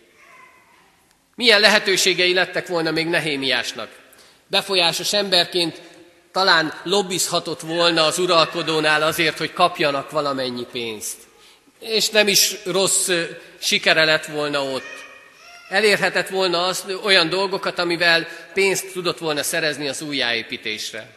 Milyen 1.35 1.61
lehetőségei 1.61 2.33
lettek 2.33 2.67
volna 2.67 2.91
még 2.91 3.07
Nehémiásnak? 3.07 3.89
Befolyásos 4.47 5.13
emberként 5.13 5.81
talán 6.33 6.81
lobbizhatott 6.83 7.61
volna 7.61 8.05
az 8.05 8.19
uralkodónál 8.19 9.03
azért, 9.03 9.39
hogy 9.39 9.53
kapjanak 9.53 10.11
valamennyi 10.11 10.67
pénzt. 10.73 11.17
És 11.79 12.09
nem 12.09 12.29
is 12.29 12.55
rossz 12.65 13.11
sikere 13.59 14.05
lett 14.05 14.27
volna 14.27 14.63
ott. 14.63 15.02
Elérhetett 15.73 16.29
volna 16.29 16.65
az, 16.65 16.85
olyan 17.03 17.29
dolgokat, 17.29 17.79
amivel 17.79 18.27
pénzt 18.55 18.93
tudott 18.93 19.19
volna 19.19 19.43
szerezni 19.43 19.89
az 19.89 20.03
újjáépítésre. 20.03 21.11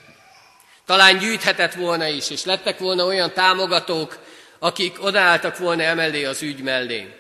Talán 0.86 1.18
gyűjthetett 1.18 1.74
volna 1.74 2.08
is, 2.08 2.30
és 2.30 2.46
lettek 2.46 2.80
volna 2.80 3.06
olyan 3.06 3.34
támogatók, 3.34 4.18
akik 4.60 5.04
odaálltak 5.04 5.58
volna 5.58 5.84
emellé 5.84 6.24
az 6.24 6.42
ügy 6.42 6.62
mellé. 6.62 7.14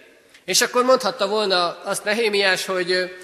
És 0.45 0.61
akkor 0.61 0.83
mondhatta 0.83 1.27
volna 1.27 1.81
azt 1.83 2.03
Nehémiás, 2.03 2.65
hogy 2.65 3.15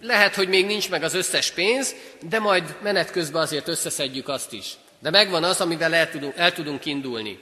lehet, 0.00 0.34
hogy 0.34 0.48
még 0.48 0.66
nincs 0.66 0.90
meg 0.90 1.02
az 1.02 1.14
összes 1.14 1.50
pénz, 1.50 1.94
de 2.20 2.38
majd 2.38 2.74
menet 2.82 3.10
közben 3.10 3.42
azért 3.42 3.68
összeszedjük 3.68 4.28
azt 4.28 4.52
is. 4.52 4.72
De 4.98 5.10
megvan 5.10 5.44
az, 5.44 5.60
amivel 5.60 5.94
el 5.94 6.10
tudunk, 6.10 6.36
el 6.36 6.52
tudunk 6.52 6.84
indulni. 6.84 7.38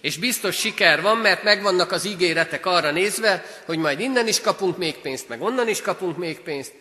És 0.00 0.16
biztos 0.16 0.56
siker 0.56 1.02
van, 1.02 1.16
mert 1.16 1.42
megvannak 1.42 1.92
az 1.92 2.04
ígéretek 2.04 2.66
arra 2.66 2.90
nézve, 2.90 3.44
hogy 3.64 3.78
majd 3.78 4.00
innen 4.00 4.28
is 4.28 4.40
kapunk 4.40 4.76
még 4.76 4.96
pénzt, 4.96 5.28
meg 5.28 5.42
onnan 5.42 5.68
is 5.68 5.80
kapunk 5.80 6.16
még 6.16 6.40
pénzt, 6.40 6.72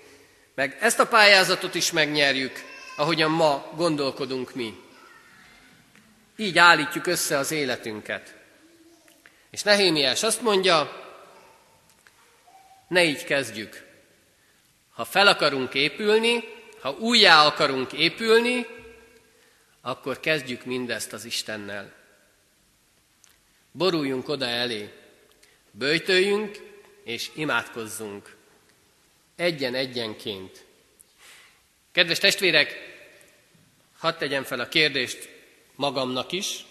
meg 0.56 0.78
ezt 0.80 1.00
a 1.00 1.08
pályázatot 1.08 1.76
is 1.76 1.92
megnyerjük, 1.92 2.64
ahogyan 2.96 3.32
ma 3.32 3.72
gondolkodunk 3.76 4.56
mi. 4.56 4.74
Így 6.36 6.58
állítjuk 6.58 7.08
össze 7.08 7.38
az 7.38 7.52
életünket. 7.52 8.36
És 9.52 9.62
Nehémiás 9.62 10.24
azt 10.24 10.42
mondja, 10.42 11.06
ne 12.88 13.04
így 13.04 13.24
kezdjük. 13.24 13.86
Ha 14.94 15.06
fel 15.06 15.28
akarunk 15.28 15.74
épülni, 15.74 16.44
ha 16.82 16.92
újjá 16.92 17.46
akarunk 17.46 17.94
épülni, 17.94 18.66
akkor 19.82 20.20
kezdjük 20.20 20.66
mindezt 20.66 21.14
az 21.14 21.26
Istennel. 21.26 21.97
Boruljunk 23.78 24.30
oda 24.30 24.46
elé, 24.46 24.94
böjtöljünk 25.72 26.58
és 27.04 27.30
imádkozzunk. 27.34 28.36
Egyen-egyenként. 29.36 30.66
Kedves 31.92 32.18
testvérek, 32.18 32.76
hadd 33.98 34.18
tegyem 34.18 34.44
fel 34.44 34.60
a 34.60 34.68
kérdést 34.68 35.30
magamnak 35.76 36.32
is, 36.32 36.66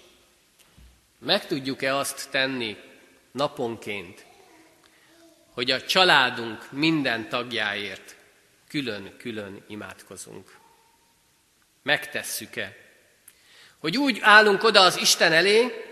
meg 1.18 1.46
tudjuk-e 1.46 1.96
azt 1.96 2.30
tenni 2.30 2.76
naponként, 3.30 4.26
hogy 5.50 5.70
a 5.70 5.82
családunk 5.82 6.72
minden 6.72 7.28
tagjáért 7.28 8.16
külön-külön 8.68 9.64
imádkozunk? 9.68 10.58
Megtesszük-e? 11.82 12.76
Hogy 13.78 13.96
úgy 13.96 14.18
állunk 14.20 14.62
oda 14.62 14.80
az 14.80 14.96
Isten 14.96 15.32
elé, 15.32 15.86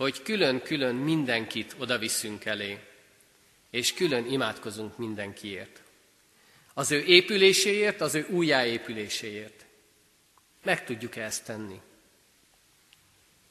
hogy 0.00 0.22
külön-külön 0.22 0.94
mindenkit 0.94 1.74
oda 1.78 1.98
viszünk 1.98 2.44
elé, 2.44 2.78
és 3.70 3.94
külön 3.94 4.26
imádkozunk 4.26 4.98
mindenkiért. 4.98 5.82
Az 6.74 6.90
ő 6.90 7.04
épüléséért, 7.04 8.00
az 8.00 8.14
ő 8.14 8.26
újjáépüléséért. 8.28 9.64
Meg 10.62 10.84
tudjuk-e 10.84 11.22
ezt 11.22 11.44
tenni? 11.44 11.80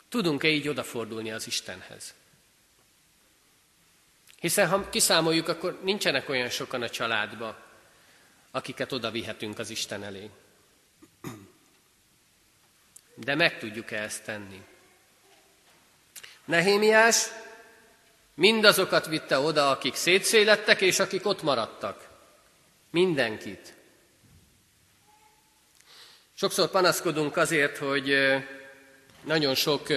Tudunk-e 0.07 0.47
így 0.47 0.67
odafordulni 0.67 1.31
az 1.31 1.47
Istenhez? 1.47 2.13
Hiszen 4.39 4.67
ha 4.67 4.89
kiszámoljuk, 4.89 5.47
akkor 5.47 5.79
nincsenek 5.83 6.29
olyan 6.29 6.49
sokan 6.49 6.81
a 6.81 6.89
családba, 6.89 7.65
akiket 8.51 8.91
oda 8.91 9.11
vihetünk 9.11 9.59
az 9.59 9.69
Isten 9.69 10.03
elé. 10.03 10.29
De 13.15 13.35
meg 13.35 13.59
tudjuk-e 13.59 14.01
ezt 14.01 14.23
tenni? 14.23 14.61
Nehémiás 16.49 17.27
mindazokat 18.35 19.07
vitte 19.07 19.39
oda, 19.39 19.69
akik 19.69 19.95
szétszélettek, 19.95 20.81
és 20.81 20.99
akik 20.99 21.25
ott 21.25 21.41
maradtak. 21.41 22.07
Mindenkit. 22.91 23.73
Sokszor 26.33 26.69
panaszkodunk 26.69 27.37
azért, 27.37 27.77
hogy 27.77 28.17
nagyon 29.23 29.55
sok 29.55 29.87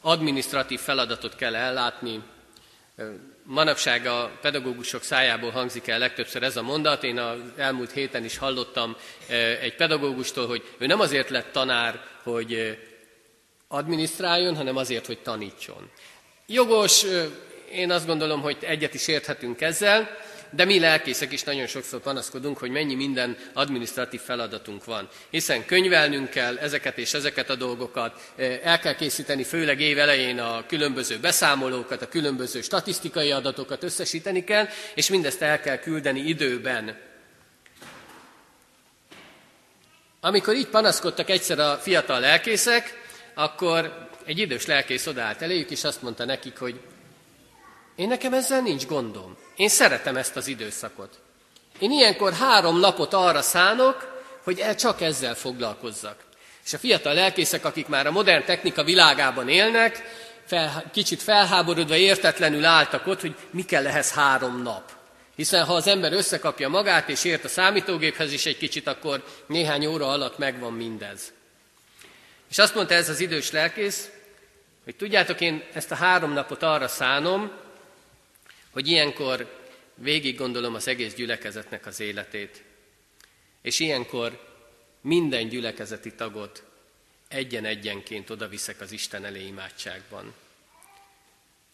administratív 0.00 0.80
feladatot 0.80 1.36
kell 1.36 1.56
ellátni. 1.56 2.22
Manapság 3.42 4.06
a 4.06 4.38
pedagógusok 4.40 5.02
szájából 5.02 5.50
hangzik 5.50 5.88
el 5.88 5.98
legtöbbször 5.98 6.42
ez 6.42 6.56
a 6.56 6.62
mondat. 6.62 7.04
Én 7.04 7.18
az 7.18 7.38
elmúlt 7.56 7.92
héten 7.92 8.24
is 8.24 8.38
hallottam 8.38 8.96
egy 9.60 9.76
pedagógustól, 9.76 10.46
hogy 10.46 10.74
ő 10.78 10.86
nem 10.86 11.00
azért 11.00 11.30
lett 11.30 11.52
tanár, 11.52 12.04
hogy 12.22 12.78
adminisztráljon, 13.72 14.56
hanem 14.56 14.76
azért, 14.76 15.06
hogy 15.06 15.18
tanítson. 15.18 15.90
Jogos, 16.46 17.04
én 17.72 17.90
azt 17.90 18.06
gondolom, 18.06 18.40
hogy 18.40 18.56
egyet 18.60 18.94
is 18.94 19.08
érthetünk 19.08 19.60
ezzel, 19.60 20.08
de 20.50 20.64
mi 20.64 20.78
lelkészek 20.78 21.32
is 21.32 21.42
nagyon 21.42 21.66
sokszor 21.66 22.00
panaszkodunk, 22.00 22.58
hogy 22.58 22.70
mennyi 22.70 22.94
minden 22.94 23.36
adminisztratív 23.52 24.20
feladatunk 24.20 24.84
van. 24.84 25.08
Hiszen 25.30 25.64
könyvelnünk 25.64 26.30
kell 26.30 26.58
ezeket 26.58 26.98
és 26.98 27.14
ezeket 27.14 27.50
a 27.50 27.54
dolgokat, 27.54 28.32
el 28.62 28.78
kell 28.78 28.94
készíteni 28.94 29.44
főleg 29.44 29.80
év 29.80 29.98
elején 29.98 30.38
a 30.38 30.66
különböző 30.66 31.18
beszámolókat, 31.18 32.02
a 32.02 32.08
különböző 32.08 32.60
statisztikai 32.60 33.30
adatokat 33.30 33.82
összesíteni 33.82 34.44
kell, 34.44 34.68
és 34.94 35.10
mindezt 35.10 35.42
el 35.42 35.60
kell 35.60 35.78
küldeni 35.78 36.20
időben. 36.20 36.98
Amikor 40.20 40.54
így 40.54 40.68
panaszkodtak 40.68 41.30
egyszer 41.30 41.58
a 41.58 41.78
fiatal 41.82 42.20
lelkészek, 42.20 42.99
akkor 43.42 44.08
egy 44.24 44.38
idős 44.38 44.66
lelkész 44.66 45.06
odállt 45.06 45.42
eléjük, 45.42 45.70
és 45.70 45.84
azt 45.84 46.02
mondta 46.02 46.24
nekik, 46.24 46.58
hogy 46.58 46.80
én 47.96 48.08
nekem 48.08 48.32
ezzel 48.32 48.60
nincs 48.60 48.86
gondom. 48.86 49.36
Én 49.56 49.68
szeretem 49.68 50.16
ezt 50.16 50.36
az 50.36 50.46
időszakot. 50.46 51.20
Én 51.78 51.90
ilyenkor 51.90 52.32
három 52.32 52.78
napot 52.78 53.14
arra 53.14 53.42
szánok, 53.42 54.22
hogy 54.44 54.58
el 54.58 54.74
csak 54.74 55.00
ezzel 55.00 55.34
foglalkozzak. 55.34 56.16
És 56.64 56.72
a 56.72 56.78
fiatal 56.78 57.14
lelkészek, 57.14 57.64
akik 57.64 57.86
már 57.86 58.06
a 58.06 58.10
modern 58.10 58.44
technika 58.44 58.84
világában 58.84 59.48
élnek, 59.48 60.02
fel, 60.46 60.84
kicsit 60.92 61.22
felháborodva, 61.22 61.96
értetlenül 61.96 62.64
álltak 62.64 63.06
ott, 63.06 63.20
hogy 63.20 63.34
mi 63.50 63.62
kell 63.62 63.86
ehhez 63.86 64.12
három 64.12 64.62
nap. 64.62 64.90
Hiszen 65.36 65.64
ha 65.64 65.74
az 65.74 65.86
ember 65.86 66.12
összekapja 66.12 66.68
magát 66.68 67.08
és 67.08 67.24
ért 67.24 67.44
a 67.44 67.48
számítógéphez 67.48 68.32
is 68.32 68.46
egy 68.46 68.58
kicsit, 68.58 68.86
akkor 68.86 69.24
néhány 69.46 69.86
óra 69.86 70.08
alatt 70.08 70.38
megvan 70.38 70.72
mindez. 70.72 71.32
És 72.50 72.58
azt 72.58 72.74
mondta 72.74 72.94
ez 72.94 73.08
az 73.08 73.20
idős 73.20 73.50
lelkész, 73.50 74.10
hogy 74.84 74.96
tudjátok, 74.96 75.40
én 75.40 75.64
ezt 75.72 75.90
a 75.90 75.94
három 75.94 76.32
napot 76.32 76.62
arra 76.62 76.88
szánom, 76.88 77.52
hogy 78.70 78.88
ilyenkor 78.88 79.58
végig 79.94 80.36
gondolom 80.36 80.74
az 80.74 80.88
egész 80.88 81.14
gyülekezetnek 81.14 81.86
az 81.86 82.00
életét. 82.00 82.62
És 83.62 83.80
ilyenkor 83.80 84.48
minden 85.00 85.48
gyülekezeti 85.48 86.14
tagot 86.14 86.64
egyen-egyenként 87.28 88.30
oda 88.30 88.48
viszek 88.48 88.80
az 88.80 88.92
Isten 88.92 89.24
elé 89.24 89.46
imádságban. 89.46 90.34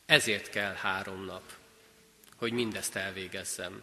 Ezért 0.06 0.50
kell 0.50 0.74
három 0.74 1.24
nap, 1.24 1.52
hogy 2.36 2.52
mindezt 2.52 2.96
elvégezzem. 2.96 3.82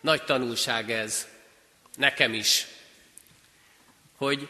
Nagy 0.00 0.24
tanulság 0.24 0.90
ez, 0.90 1.28
nekem 1.96 2.34
is, 2.34 2.66
hogy 4.16 4.48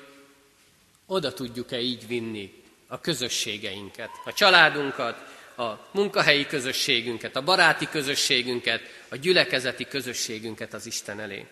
oda 1.06 1.32
tudjuk-e 1.32 1.80
így 1.80 2.06
vinni 2.06 2.62
a 2.86 3.00
közösségeinket, 3.00 4.10
a 4.24 4.32
családunkat, 4.32 5.34
a 5.56 5.88
munkahelyi 5.90 6.46
közösségünket, 6.46 7.36
a 7.36 7.42
baráti 7.42 7.88
közösségünket, 7.88 8.80
a 9.08 9.16
gyülekezeti 9.16 9.86
közösségünket 9.86 10.74
az 10.74 10.86
Isten 10.86 11.20
elé. 11.20 11.46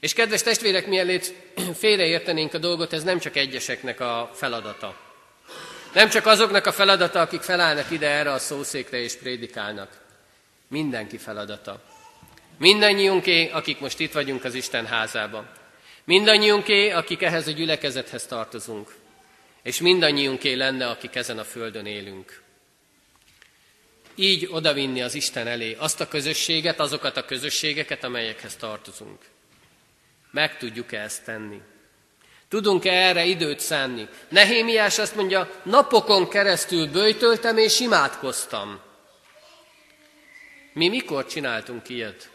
És 0.00 0.12
kedves 0.12 0.42
testvérek, 0.42 0.86
mielőtt 0.86 1.34
félreértenénk 1.82 2.54
a 2.54 2.58
dolgot, 2.58 2.92
ez 2.92 3.02
nem 3.02 3.18
csak 3.18 3.36
egyeseknek 3.36 4.00
a 4.00 4.30
feladata. 4.34 4.96
Nem 5.92 6.08
csak 6.08 6.26
azoknak 6.26 6.66
a 6.66 6.72
feladata, 6.72 7.20
akik 7.20 7.40
felállnak 7.40 7.90
ide 7.90 8.08
erre 8.08 8.32
a 8.32 8.38
szószékre 8.38 8.98
és 8.98 9.14
prédikálnak. 9.14 10.00
Mindenki 10.68 11.16
feladata. 11.16 11.82
Mindannyiunké, 12.58 13.48
akik 13.48 13.80
most 13.80 14.00
itt 14.00 14.12
vagyunk 14.12 14.44
az 14.44 14.54
Isten 14.54 14.86
házába. 14.86 15.44
Mindannyiunké, 16.04 16.90
akik 16.90 17.22
ehhez 17.22 17.46
a 17.46 17.50
gyülekezethez 17.50 18.26
tartozunk. 18.26 18.94
És 19.62 19.80
mindannyiunké 19.80 20.52
lenne, 20.52 20.88
akik 20.88 21.14
ezen 21.14 21.38
a 21.38 21.44
földön 21.44 21.86
élünk. 21.86 22.42
Így 24.14 24.48
odavinni 24.50 25.02
az 25.02 25.14
Isten 25.14 25.46
elé 25.46 25.76
azt 25.78 26.00
a 26.00 26.08
közösséget, 26.08 26.80
azokat 26.80 27.16
a 27.16 27.24
közösségeket, 27.24 28.04
amelyekhez 28.04 28.56
tartozunk. 28.56 29.18
Meg 30.30 30.58
tudjuk-e 30.58 31.00
ezt 31.00 31.24
tenni? 31.24 31.60
Tudunk-e 32.48 32.92
erre 32.92 33.24
időt 33.24 33.60
szánni? 33.60 34.08
Nehémiás 34.28 34.98
azt 34.98 35.14
mondja, 35.14 35.50
napokon 35.62 36.28
keresztül 36.28 36.86
bőjtöltem 36.86 37.58
és 37.58 37.80
imádkoztam. 37.80 38.80
Mi 40.72 40.88
mikor 40.88 41.26
csináltunk 41.26 41.88
ilyet? 41.88 42.30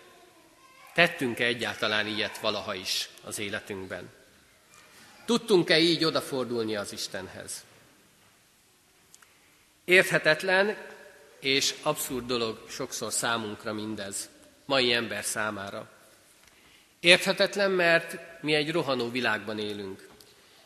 Tettünk-e 0.94 1.44
egyáltalán 1.46 2.08
ilyet 2.08 2.38
valaha 2.38 2.74
is 2.74 3.10
az 3.24 3.40
életünkben? 3.40 4.10
Tudtunk-e 5.26 5.80
így 5.80 6.06
odafordulni 6.06 6.76
az 6.76 6.94
Istenhez? 6.94 7.64
Érthetetlen 9.86 10.78
és 11.40 11.76
abszurd 11.82 12.26
dolog 12.26 12.66
sokszor 12.70 13.14
számunkra 13.14 13.74
mindez, 13.74 14.30
mai 14.66 14.94
ember 14.94 15.24
számára. 15.24 15.90
Érthetetlen, 17.00 17.72
mert 17.72 18.18
mi 18.42 18.54
egy 18.54 18.72
rohanó 18.72 19.10
világban 19.10 19.60
élünk. 19.60 20.08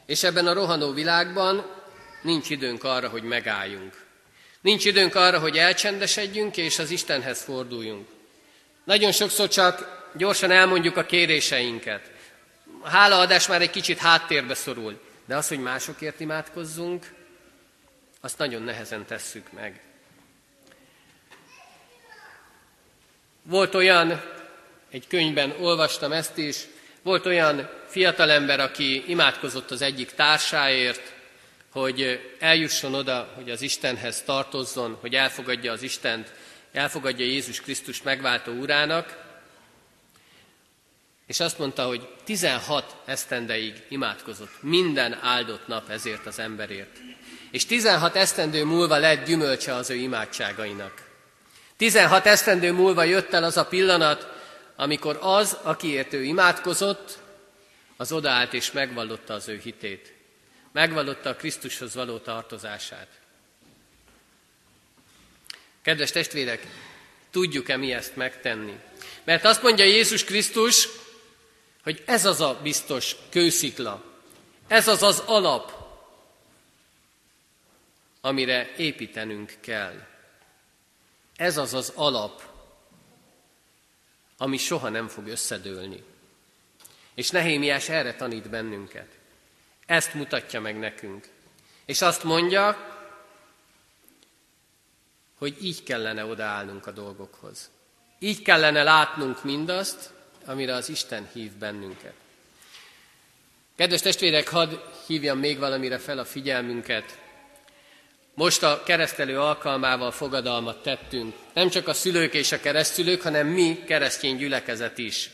És 0.05 0.23
ebben 0.23 0.47
a 0.47 0.53
rohanó 0.53 0.91
világban 0.91 1.65
nincs 2.21 2.49
időnk 2.49 2.83
arra, 2.83 3.09
hogy 3.09 3.23
megálljunk. 3.23 4.05
Nincs 4.61 4.85
időnk 4.85 5.15
arra, 5.15 5.39
hogy 5.39 5.57
elcsendesedjünk 5.57 6.57
és 6.57 6.79
az 6.79 6.89
Istenhez 6.89 7.41
forduljunk. 7.41 8.07
Nagyon 8.83 9.11
sokszor 9.11 9.47
csak 9.47 10.02
gyorsan 10.15 10.51
elmondjuk 10.51 10.97
a 10.97 11.05
kéréseinket. 11.05 12.11
A 12.81 12.89
hálaadás 12.89 13.47
már 13.47 13.61
egy 13.61 13.69
kicsit 13.69 13.97
háttérbe 13.97 14.53
szorul, 14.53 15.01
de 15.25 15.35
az, 15.35 15.47
hogy 15.47 15.59
másokért 15.59 16.19
imádkozzunk, 16.19 17.13
azt 18.21 18.37
nagyon 18.37 18.61
nehezen 18.61 19.05
tesszük 19.05 19.51
meg. 19.51 19.81
Volt 23.43 23.75
olyan 23.75 24.21
egy 24.89 25.07
könyvben 25.07 25.53
olvastam 25.59 26.11
ezt 26.11 26.37
is. 26.37 26.57
Volt 27.01 27.25
olyan 27.25 27.69
fiatalember, 27.87 28.59
aki 28.59 29.03
imádkozott 29.07 29.71
az 29.71 29.81
egyik 29.81 30.11
társáért, 30.11 31.13
hogy 31.71 32.31
eljusson 32.39 32.93
oda, 32.93 33.31
hogy 33.35 33.49
az 33.49 33.61
Istenhez 33.61 34.21
tartozzon, 34.21 34.97
hogy 35.01 35.15
elfogadja 35.15 35.71
az 35.71 35.81
Istent, 35.81 36.31
elfogadja 36.71 37.25
Jézus 37.25 37.61
Krisztus 37.61 38.01
megváltó 38.01 38.51
urának, 38.51 39.22
és 41.27 41.39
azt 41.39 41.57
mondta, 41.57 41.85
hogy 41.85 42.07
16 42.23 42.95
esztendeig 43.05 43.83
imádkozott, 43.89 44.61
minden 44.61 45.19
áldott 45.21 45.67
nap 45.67 45.89
ezért 45.89 46.25
az 46.25 46.39
emberért. 46.39 46.97
És 47.51 47.65
16 47.65 48.15
esztendő 48.15 48.63
múlva 48.63 48.97
lett 48.97 49.25
gyümölcse 49.25 49.73
az 49.73 49.89
ő 49.89 49.95
imádságainak. 49.95 51.11
16 51.77 52.25
esztendő 52.25 52.71
múlva 52.71 53.03
jött 53.03 53.33
el 53.33 53.43
az 53.43 53.57
a 53.57 53.65
pillanat, 53.65 54.27
amikor 54.75 55.17
az, 55.21 55.57
akiért 55.61 56.13
ő 56.13 56.23
imádkozott, 56.23 57.17
az 57.97 58.11
odaállt 58.11 58.53
és 58.53 58.71
megvallotta 58.71 59.33
az 59.33 59.47
ő 59.47 59.59
hitét. 59.63 60.13
Megvallotta 60.71 61.29
a 61.29 61.35
Krisztushoz 61.35 61.95
való 61.95 62.17
tartozását. 62.17 63.07
Kedves 65.81 66.11
testvérek, 66.11 66.67
tudjuk-e 67.31 67.77
mi 67.77 67.93
ezt 67.93 68.15
megtenni? 68.15 68.79
Mert 69.23 69.45
azt 69.45 69.61
mondja 69.61 69.85
Jézus 69.85 70.23
Krisztus, 70.23 70.87
hogy 71.83 72.03
ez 72.05 72.25
az 72.25 72.41
a 72.41 72.59
biztos 72.61 73.15
kőszikla, 73.29 74.03
ez 74.67 74.87
az 74.87 75.03
az 75.03 75.19
alap, 75.19 75.81
amire 78.21 78.73
építenünk 78.75 79.53
kell. 79.59 80.07
Ez 81.35 81.57
az 81.57 81.73
az 81.73 81.91
alap, 81.95 82.41
ami 84.37 84.57
soha 84.57 84.89
nem 84.89 85.07
fog 85.07 85.27
összedőlni. 85.27 86.03
És 87.13 87.29
Nehémiás 87.29 87.89
erre 87.89 88.15
tanít 88.15 88.49
bennünket. 88.49 89.07
Ezt 89.85 90.13
mutatja 90.13 90.61
meg 90.61 90.79
nekünk. 90.79 91.27
És 91.85 92.01
azt 92.01 92.23
mondja, 92.23 92.91
hogy 95.37 95.63
így 95.65 95.83
kellene 95.83 96.25
odaállnunk 96.25 96.87
a 96.87 96.91
dolgokhoz. 96.91 97.69
Így 98.19 98.41
kellene 98.41 98.83
látnunk 98.83 99.43
mindazt, 99.43 100.12
amire 100.45 100.73
az 100.73 100.89
Isten 100.89 101.29
hív 101.33 101.51
bennünket. 101.51 102.13
Kedves 103.75 104.01
testvérek, 104.01 104.47
hadd 104.47 104.69
hívjam 105.07 105.39
még 105.39 105.59
valamire 105.59 105.97
fel 105.97 106.17
a 106.17 106.25
figyelmünket. 106.25 107.17
Most 108.33 108.63
a 108.63 108.83
keresztelő 108.83 109.39
alkalmával 109.39 110.11
fogadalmat 110.11 110.83
tettünk, 110.83 111.35
nem 111.53 111.69
csak 111.69 111.87
a 111.87 111.93
szülők 111.93 112.33
és 112.33 112.51
a 112.51 112.59
keresztülők, 112.59 113.21
hanem 113.21 113.47
mi, 113.47 113.83
keresztény 113.85 114.37
gyülekezet 114.37 114.97
is. 114.97 115.29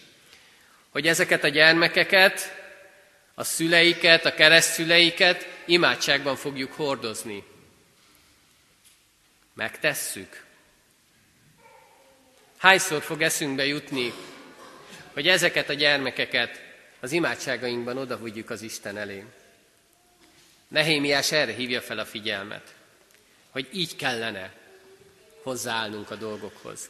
Hogy 0.89 1.07
ezeket 1.07 1.43
a 1.43 1.47
gyermekeket, 1.47 2.57
a 3.33 3.43
szüleiket, 3.43 4.25
a 4.25 4.33
keresztszüleiket 4.33 5.47
imádságban 5.65 6.35
fogjuk 6.35 6.73
hordozni. 6.73 7.43
Megtesszük. 9.53 10.43
Hányszor 12.57 13.01
fog 13.01 13.21
eszünkbe 13.21 13.65
jutni, 13.65 14.13
hogy 15.19 15.27
ezeket 15.27 15.69
a 15.69 15.73
gyermekeket 15.73 16.61
az 16.99 17.11
imádságainkban 17.11 17.97
odavigyük 17.97 18.49
az 18.49 18.61
Isten 18.61 18.97
elé. 18.97 19.23
Nehémiás 20.67 21.31
erre 21.31 21.51
hívja 21.51 21.81
fel 21.81 21.99
a 21.99 22.05
figyelmet 22.05 22.73
hogy 23.49 23.67
így 23.71 23.95
kellene 23.95 24.51
hozzáállnunk 25.43 26.11
a 26.11 26.15
dolgokhoz. 26.15 26.89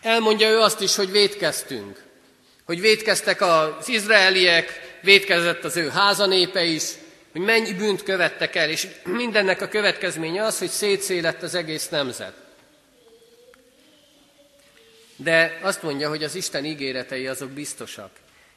Elmondja 0.00 0.48
ő 0.48 0.58
azt 0.58 0.80
is, 0.80 0.94
hogy 0.94 1.10
védkeztünk, 1.10 2.02
hogy 2.64 2.80
védkeztek 2.80 3.40
az 3.40 3.88
izraeliek, 3.88 4.96
védkezett 5.02 5.64
az 5.64 5.76
ő 5.76 5.88
házanépe 5.88 6.64
is, 6.64 6.82
hogy 7.32 7.40
mennyi 7.40 7.72
bűnt 7.74 8.02
követtek 8.02 8.54
el, 8.54 8.70
és 8.70 8.86
mindennek 9.04 9.60
a 9.60 9.68
következménye 9.68 10.42
az, 10.42 10.58
hogy 10.58 10.70
szétszélett 10.70 11.42
az 11.42 11.54
egész 11.54 11.88
nemzet. 11.88 12.43
De 15.16 15.58
azt 15.62 15.82
mondja, 15.82 16.08
hogy 16.08 16.24
az 16.24 16.34
Isten 16.34 16.64
ígéretei 16.64 17.26
azok 17.26 17.50
biztosak. 17.50 18.10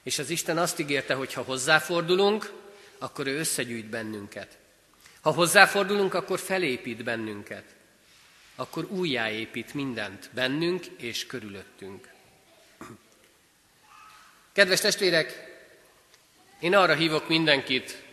És 0.04 0.20
az 0.20 0.30
Isten 0.30 0.58
azt 0.58 0.80
ígérte, 0.80 1.14
hogy 1.14 1.34
ha 1.34 1.42
hozzáfordulunk, 1.42 2.54
akkor 2.98 3.28
ő 3.28 3.38
összegyűjt 3.38 3.90
bennünket. 3.90 4.58
Ha 5.22 5.32
hozzáfordulunk, 5.32 6.14
akkor 6.14 6.40
felépít 6.40 7.04
bennünket. 7.04 7.64
Akkor 8.56 8.86
újjáépít 8.86 9.74
mindent 9.74 10.30
bennünk 10.34 10.86
és 10.86 11.26
körülöttünk. 11.26 12.08
Kedves 14.54 14.80
testvérek, 14.80 15.58
én 16.60 16.76
arra 16.76 16.94
hívok 16.94 17.28
mindenkit, 17.28 18.04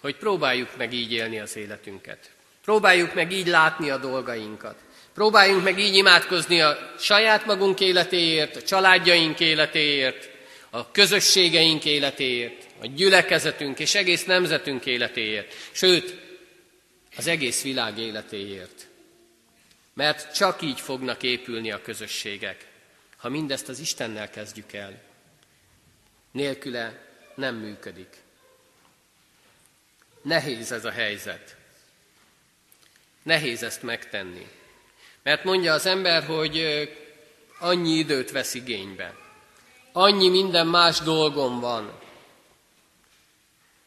hogy 0.00 0.16
próbáljuk 0.16 0.76
meg 0.76 0.92
így 0.92 1.12
élni 1.12 1.40
az 1.40 1.56
életünket. 1.56 2.30
Próbáljuk 2.64 3.14
meg 3.14 3.32
így 3.32 3.46
látni 3.46 3.90
a 3.90 3.96
dolgainkat. 3.96 4.76
Próbáljunk 5.18 5.62
meg 5.62 5.78
így 5.78 5.94
imádkozni 5.94 6.60
a 6.60 6.94
saját 6.98 7.46
magunk 7.46 7.80
életéért, 7.80 8.56
a 8.56 8.62
családjaink 8.62 9.40
életéért, 9.40 10.30
a 10.70 10.90
közösségeink 10.90 11.84
életéért, 11.84 12.66
a 12.80 12.86
gyülekezetünk 12.86 13.78
és 13.78 13.94
egész 13.94 14.24
nemzetünk 14.24 14.86
életéért, 14.86 15.54
sőt, 15.72 16.16
az 17.16 17.26
egész 17.26 17.62
világ 17.62 17.98
életéért. 17.98 18.86
Mert 19.94 20.34
csak 20.34 20.62
így 20.62 20.80
fognak 20.80 21.22
épülni 21.22 21.70
a 21.72 21.82
közösségek, 21.82 22.66
ha 23.16 23.28
mindezt 23.28 23.68
az 23.68 23.78
Istennel 23.78 24.30
kezdjük 24.30 24.72
el. 24.72 25.02
Nélküle 26.30 27.06
nem 27.34 27.54
működik. 27.56 28.16
Nehéz 30.22 30.72
ez 30.72 30.84
a 30.84 30.90
helyzet. 30.90 31.56
Nehéz 33.22 33.62
ezt 33.62 33.82
megtenni. 33.82 34.46
Mert 35.28 35.44
mondja 35.44 35.72
az 35.72 35.86
ember, 35.86 36.24
hogy 36.24 36.88
annyi 37.58 37.90
időt 37.90 38.30
vesz 38.30 38.54
igénybe. 38.54 39.14
Annyi 39.92 40.28
minden 40.28 40.66
más 40.66 40.98
dolgom 40.98 41.60
van. 41.60 42.00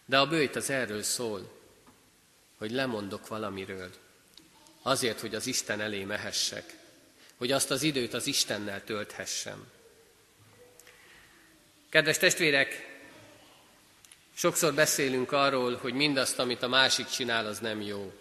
De 0.05 0.17
a 0.19 0.27
bőjt 0.27 0.55
az 0.55 0.69
erről 0.69 1.03
szól, 1.03 1.51
hogy 2.57 2.71
lemondok 2.71 3.27
valamiről. 3.27 3.89
Azért, 4.81 5.19
hogy 5.19 5.35
az 5.35 5.47
Isten 5.47 5.81
elé 5.81 6.03
mehessek. 6.03 6.77
Hogy 7.37 7.51
azt 7.51 7.71
az 7.71 7.83
időt 7.83 8.13
az 8.13 8.27
Istennel 8.27 8.83
tölthessem. 8.83 9.67
Kedves 11.89 12.17
testvérek, 12.17 12.99
sokszor 14.33 14.73
beszélünk 14.73 15.31
arról, 15.31 15.75
hogy 15.75 15.93
mindazt, 15.93 16.39
amit 16.39 16.61
a 16.61 16.67
másik 16.67 17.07
csinál, 17.07 17.45
az 17.45 17.59
nem 17.59 17.81
jó. 17.81 18.20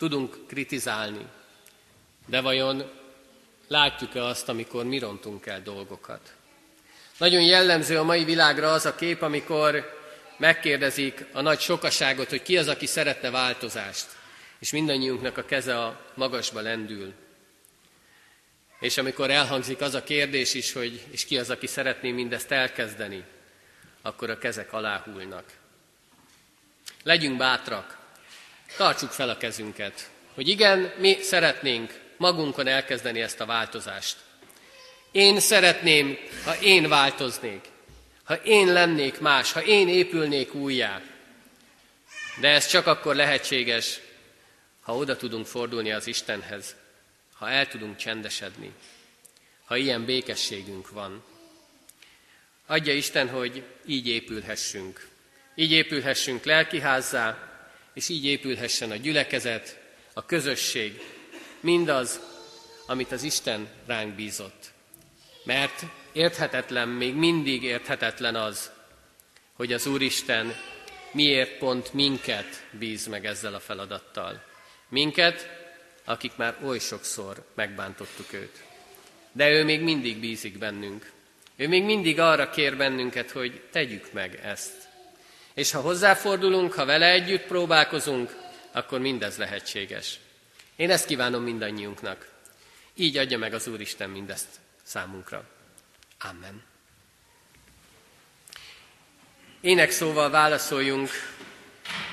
Tudunk 0.00 0.36
kritizálni, 0.46 1.26
de 2.26 2.40
vajon 2.40 2.90
látjuk-e 3.68 4.24
azt, 4.24 4.48
amikor 4.48 4.84
mi 4.84 4.98
rontunk 4.98 5.46
el 5.46 5.62
dolgokat? 5.62 6.32
Nagyon 7.18 7.42
jellemző 7.42 7.98
a 7.98 8.02
mai 8.02 8.24
világra 8.24 8.72
az 8.72 8.86
a 8.86 8.94
kép, 8.94 9.22
amikor 9.22 9.98
megkérdezik 10.36 11.24
a 11.32 11.40
nagy 11.40 11.60
sokaságot, 11.60 12.28
hogy 12.28 12.42
ki 12.42 12.58
az, 12.58 12.68
aki 12.68 12.86
szeretne 12.86 13.30
változást, 13.30 14.06
és 14.58 14.72
mindannyiunknak 14.72 15.36
a 15.36 15.44
keze 15.44 15.80
a 15.80 16.00
magasba 16.14 16.60
lendül. 16.60 17.12
És 18.78 18.98
amikor 18.98 19.30
elhangzik 19.30 19.80
az 19.80 19.94
a 19.94 20.02
kérdés 20.02 20.54
is, 20.54 20.72
hogy 20.72 21.04
és 21.10 21.24
ki 21.24 21.38
az, 21.38 21.50
aki 21.50 21.66
szeretné 21.66 22.10
mindezt 22.10 22.50
elkezdeni, 22.50 23.24
akkor 24.02 24.30
a 24.30 24.38
kezek 24.38 24.72
aláhulnak. 24.72 25.44
Legyünk 27.02 27.36
bátrak, 27.36 27.99
tartsuk 28.76 29.10
fel 29.10 29.28
a 29.28 29.36
kezünket, 29.36 30.10
hogy 30.34 30.48
igen, 30.48 30.92
mi 30.98 31.18
szeretnénk 31.22 32.00
magunkon 32.16 32.66
elkezdeni 32.66 33.20
ezt 33.20 33.40
a 33.40 33.46
változást. 33.46 34.16
Én 35.10 35.40
szeretném, 35.40 36.18
ha 36.44 36.60
én 36.60 36.88
változnék, 36.88 37.60
ha 38.24 38.34
én 38.34 38.72
lennék 38.72 39.20
más, 39.20 39.52
ha 39.52 39.62
én 39.62 39.88
épülnék 39.88 40.54
újjá. 40.54 41.02
De 42.40 42.48
ez 42.48 42.66
csak 42.66 42.86
akkor 42.86 43.14
lehetséges, 43.14 44.00
ha 44.80 44.96
oda 44.96 45.16
tudunk 45.16 45.46
fordulni 45.46 45.92
az 45.92 46.06
Istenhez, 46.06 46.76
ha 47.34 47.50
el 47.50 47.68
tudunk 47.68 47.96
csendesedni, 47.96 48.72
ha 49.64 49.76
ilyen 49.76 50.04
békességünk 50.04 50.90
van. 50.90 51.24
Adja 52.66 52.92
Isten, 52.92 53.28
hogy 53.28 53.62
így 53.86 54.08
épülhessünk. 54.08 55.08
Így 55.54 55.72
épülhessünk 55.72 56.44
lelkiházzá, 56.44 57.49
és 57.94 58.08
így 58.08 58.24
épülhessen 58.24 58.90
a 58.90 58.96
gyülekezet, 58.96 59.80
a 60.12 60.26
közösség, 60.26 61.00
mindaz, 61.60 62.20
amit 62.86 63.12
az 63.12 63.22
Isten 63.22 63.68
ránk 63.86 64.14
bízott. 64.14 64.70
Mert 65.44 65.82
érthetetlen, 66.12 66.88
még 66.88 67.14
mindig 67.14 67.62
érthetetlen 67.62 68.34
az, 68.34 68.70
hogy 69.52 69.72
az 69.72 69.86
Úristen 69.86 70.54
miért 71.12 71.58
pont 71.58 71.92
minket 71.92 72.66
bíz 72.70 73.06
meg 73.06 73.26
ezzel 73.26 73.54
a 73.54 73.60
feladattal. 73.60 74.42
Minket, 74.88 75.48
akik 76.04 76.36
már 76.36 76.56
oly 76.64 76.78
sokszor 76.78 77.44
megbántottuk 77.54 78.32
őt. 78.32 78.62
De 79.32 79.50
ő 79.50 79.64
még 79.64 79.80
mindig 79.80 80.16
bízik 80.16 80.58
bennünk. 80.58 81.12
Ő 81.56 81.68
még 81.68 81.84
mindig 81.84 82.18
arra 82.20 82.50
kér 82.50 82.76
bennünket, 82.76 83.30
hogy 83.30 83.62
tegyük 83.70 84.12
meg 84.12 84.40
ezt. 84.42 84.88
És 85.54 85.70
ha 85.70 85.80
hozzáfordulunk, 85.80 86.72
ha 86.72 86.84
vele 86.84 87.10
együtt 87.10 87.42
próbálkozunk, 87.42 88.36
akkor 88.72 89.00
mindez 89.00 89.36
lehetséges. 89.36 90.18
Én 90.76 90.90
ezt 90.90 91.06
kívánom 91.06 91.42
mindannyiunknak. 91.42 92.28
Így 92.94 93.16
adja 93.16 93.38
meg 93.38 93.54
az 93.54 93.66
Úristen 93.66 94.10
mindezt 94.10 94.48
számunkra. 94.82 95.44
Amen. 96.18 96.62
Ének 99.60 99.90
szóval 99.90 100.30
válaszoljunk 100.30 101.10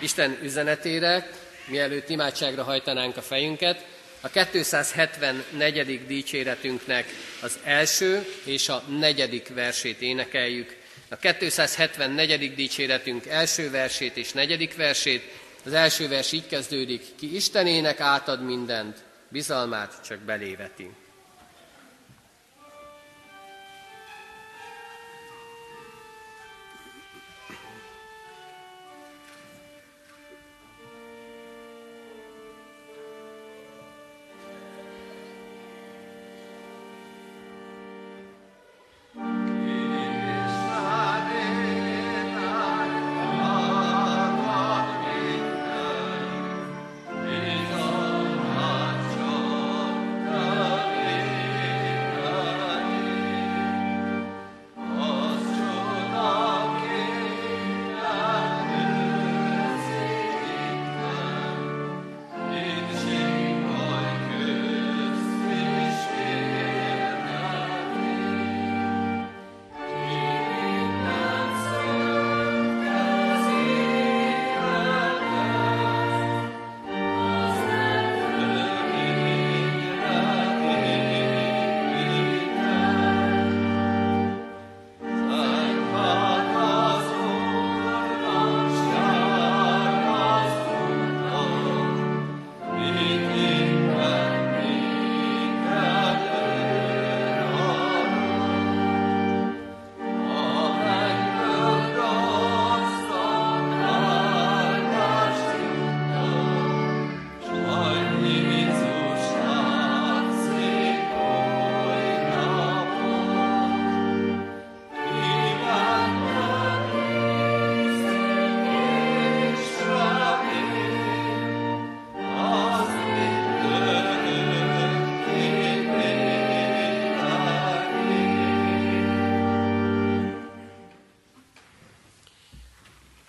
Isten 0.01 0.39
üzenetére, 0.41 1.29
mielőtt 1.67 2.09
imádságra 2.09 2.63
hajtanánk 2.63 3.17
a 3.17 3.21
fejünket. 3.21 3.85
A 4.21 4.29
274. 4.29 6.05
dicséretünknek 6.05 7.05
az 7.41 7.59
első 7.63 8.25
és 8.43 8.69
a 8.69 8.83
negyedik 8.87 9.47
versét 9.53 10.01
énekeljük. 10.01 10.76
A 11.09 11.15
274. 11.15 12.55
dicséretünk 12.55 13.25
első 13.25 13.69
versét 13.69 14.17
és 14.17 14.31
negyedik 14.31 14.75
versét. 14.75 15.23
Az 15.65 15.73
első 15.73 16.07
vers 16.07 16.31
így 16.31 16.47
kezdődik, 16.47 17.03
ki 17.15 17.35
Istenének 17.35 17.99
átad 17.99 18.43
mindent, 18.45 19.03
bizalmát 19.29 20.01
csak 20.05 20.19
beléveti. 20.19 20.89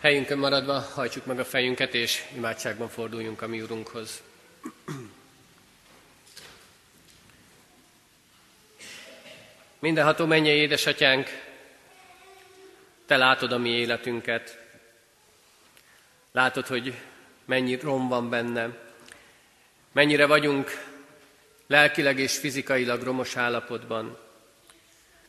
Helyünkön 0.09 0.39
maradva 0.39 0.81
hajtsuk 0.81 1.27
meg 1.27 1.39
a 1.39 1.45
fejünket, 1.45 1.95
és 1.95 2.25
imádságban 2.35 2.89
forduljunk 2.89 3.43
a 3.43 3.47
mi 3.47 3.61
Urunkhoz. 3.61 4.23
Mindenható 9.79 10.27
mennyei 10.27 10.59
édesatyánk, 10.59 11.29
Te 13.07 13.17
látod 13.17 13.53
a 13.53 13.59
mi 13.59 13.69
életünket. 13.69 14.59
Látod, 16.33 16.67
hogy 16.67 16.95
mennyi 17.45 17.77
rom 17.77 18.09
van 18.09 18.31
benne, 18.31 18.77
mennyire 19.93 20.27
vagyunk 20.27 20.71
lelkileg 21.67 22.19
és 22.19 22.39
fizikailag 22.39 23.03
romos 23.03 23.37
állapotban. 23.37 24.19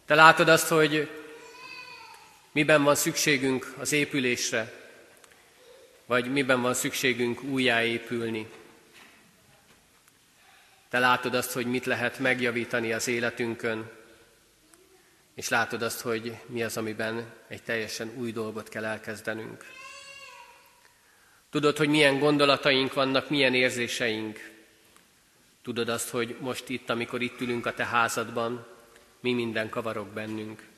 Te 0.05 0.15
látod 0.15 0.49
azt, 0.49 0.67
hogy 0.67 1.18
miben 2.51 2.83
van 2.83 2.95
szükségünk 2.95 3.73
az 3.79 3.91
épülésre, 3.91 4.73
vagy 6.05 6.31
miben 6.31 6.61
van 6.61 6.73
szükségünk 6.73 7.43
újjáépülni. 7.43 8.49
Te 10.89 10.99
látod 10.99 11.33
azt, 11.33 11.51
hogy 11.51 11.65
mit 11.65 11.85
lehet 11.85 12.19
megjavítani 12.19 12.93
az 12.93 13.07
életünkön, 13.07 13.91
és 15.35 15.49
látod 15.49 15.81
azt, 15.81 16.01
hogy 16.01 16.35
mi 16.45 16.63
az, 16.63 16.77
amiben 16.77 17.33
egy 17.47 17.63
teljesen 17.63 18.11
új 18.15 18.31
dolgot 18.31 18.69
kell 18.69 18.85
elkezdenünk. 18.85 19.65
Tudod, 21.49 21.77
hogy 21.77 21.89
milyen 21.89 22.19
gondolataink 22.19 22.93
vannak, 22.93 23.29
milyen 23.29 23.53
érzéseink. 23.53 24.51
Tudod 25.63 25.89
azt, 25.89 26.09
hogy 26.09 26.35
most 26.39 26.69
itt, 26.69 26.89
amikor 26.89 27.21
itt 27.21 27.41
ülünk 27.41 27.65
a 27.65 27.73
te 27.73 27.85
házadban, 27.85 28.67
mi 29.19 29.33
minden 29.33 29.69
kavarok 29.69 30.07
bennünk. 30.07 30.68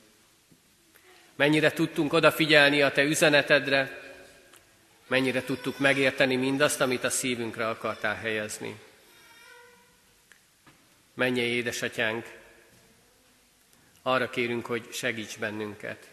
Mennyire 1.36 1.70
tudtunk 1.70 2.12
odafigyelni 2.12 2.82
a 2.82 2.92
te 2.92 3.02
üzenetedre, 3.02 4.00
mennyire 5.06 5.42
tudtuk 5.42 5.78
megérteni 5.78 6.36
mindazt, 6.36 6.80
amit 6.80 7.04
a 7.04 7.10
szívünkre 7.10 7.68
akartál 7.68 8.14
helyezni. 8.14 8.76
Menje, 11.14 11.42
édesatyánk, 11.42 12.26
arra 14.02 14.30
kérünk, 14.30 14.66
hogy 14.66 14.92
segíts 14.92 15.38
bennünket. 15.38 16.08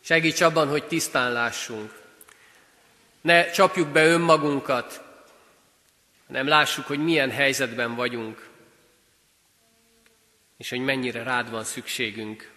Segíts 0.00 0.40
abban, 0.40 0.68
hogy 0.68 0.84
tisztán 0.84 1.32
lássunk. 1.32 2.00
Ne 3.20 3.50
csapjuk 3.50 3.88
be 3.88 4.04
önmagunkat, 4.04 5.02
hanem 6.26 6.46
lássuk, 6.46 6.86
hogy 6.86 6.98
milyen 6.98 7.30
helyzetben 7.30 7.94
vagyunk, 7.94 8.48
és 10.56 10.68
hogy 10.68 10.80
mennyire 10.80 11.22
rád 11.22 11.50
van 11.50 11.64
szükségünk, 11.64 12.51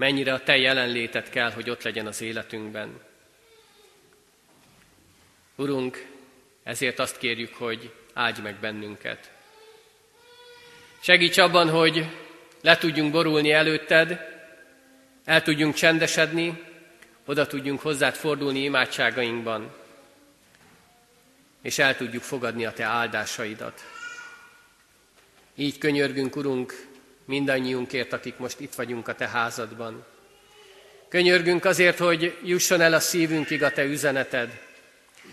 mennyire 0.00 0.32
a 0.32 0.42
Te 0.42 0.56
jelenlétet 0.56 1.30
kell, 1.30 1.50
hogy 1.52 1.70
ott 1.70 1.82
legyen 1.82 2.06
az 2.06 2.20
életünkben. 2.20 3.00
Urunk, 5.56 6.06
ezért 6.62 6.98
azt 6.98 7.18
kérjük, 7.18 7.54
hogy 7.54 7.94
áldj 8.12 8.40
meg 8.40 8.54
bennünket. 8.54 9.30
Segíts 11.00 11.38
abban, 11.38 11.70
hogy 11.70 12.06
le 12.60 12.78
tudjunk 12.78 13.12
borulni 13.12 13.52
előtted, 13.52 14.20
el 15.24 15.42
tudjunk 15.42 15.74
csendesedni, 15.74 16.62
oda 17.24 17.46
tudjunk 17.46 17.80
hozzád 17.80 18.14
fordulni 18.14 18.62
imádságainkban, 18.62 19.74
és 21.62 21.78
el 21.78 21.96
tudjuk 21.96 22.22
fogadni 22.22 22.64
a 22.64 22.72
Te 22.72 22.84
áldásaidat. 22.84 23.84
Így 25.54 25.78
könyörgünk, 25.78 26.36
Urunk, 26.36 26.89
mindannyiunkért, 27.30 28.12
akik 28.12 28.36
most 28.36 28.60
itt 28.60 28.74
vagyunk 28.74 29.08
a 29.08 29.14
Te 29.14 29.28
házadban. 29.28 30.04
Könyörgünk 31.08 31.64
azért, 31.64 31.98
hogy 31.98 32.38
jusson 32.44 32.80
el 32.80 32.94
a 32.94 33.00
szívünkig 33.00 33.62
a 33.62 33.70
Te 33.70 33.84
üzeneted, 33.84 34.58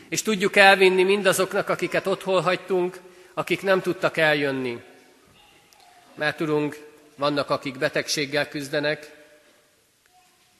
és 0.09 0.21
tudjuk 0.21 0.55
elvinni 0.55 1.03
mindazoknak, 1.03 1.69
akiket 1.69 2.07
otthon 2.07 2.41
hagytunk, 2.41 2.99
akik 3.33 3.61
nem 3.61 3.81
tudtak 3.81 4.17
eljönni. 4.17 4.81
Mert 6.15 6.41
Urunk, 6.41 6.77
vannak, 7.15 7.49
akik 7.49 7.77
betegséggel 7.77 8.47
küzdenek, 8.47 9.11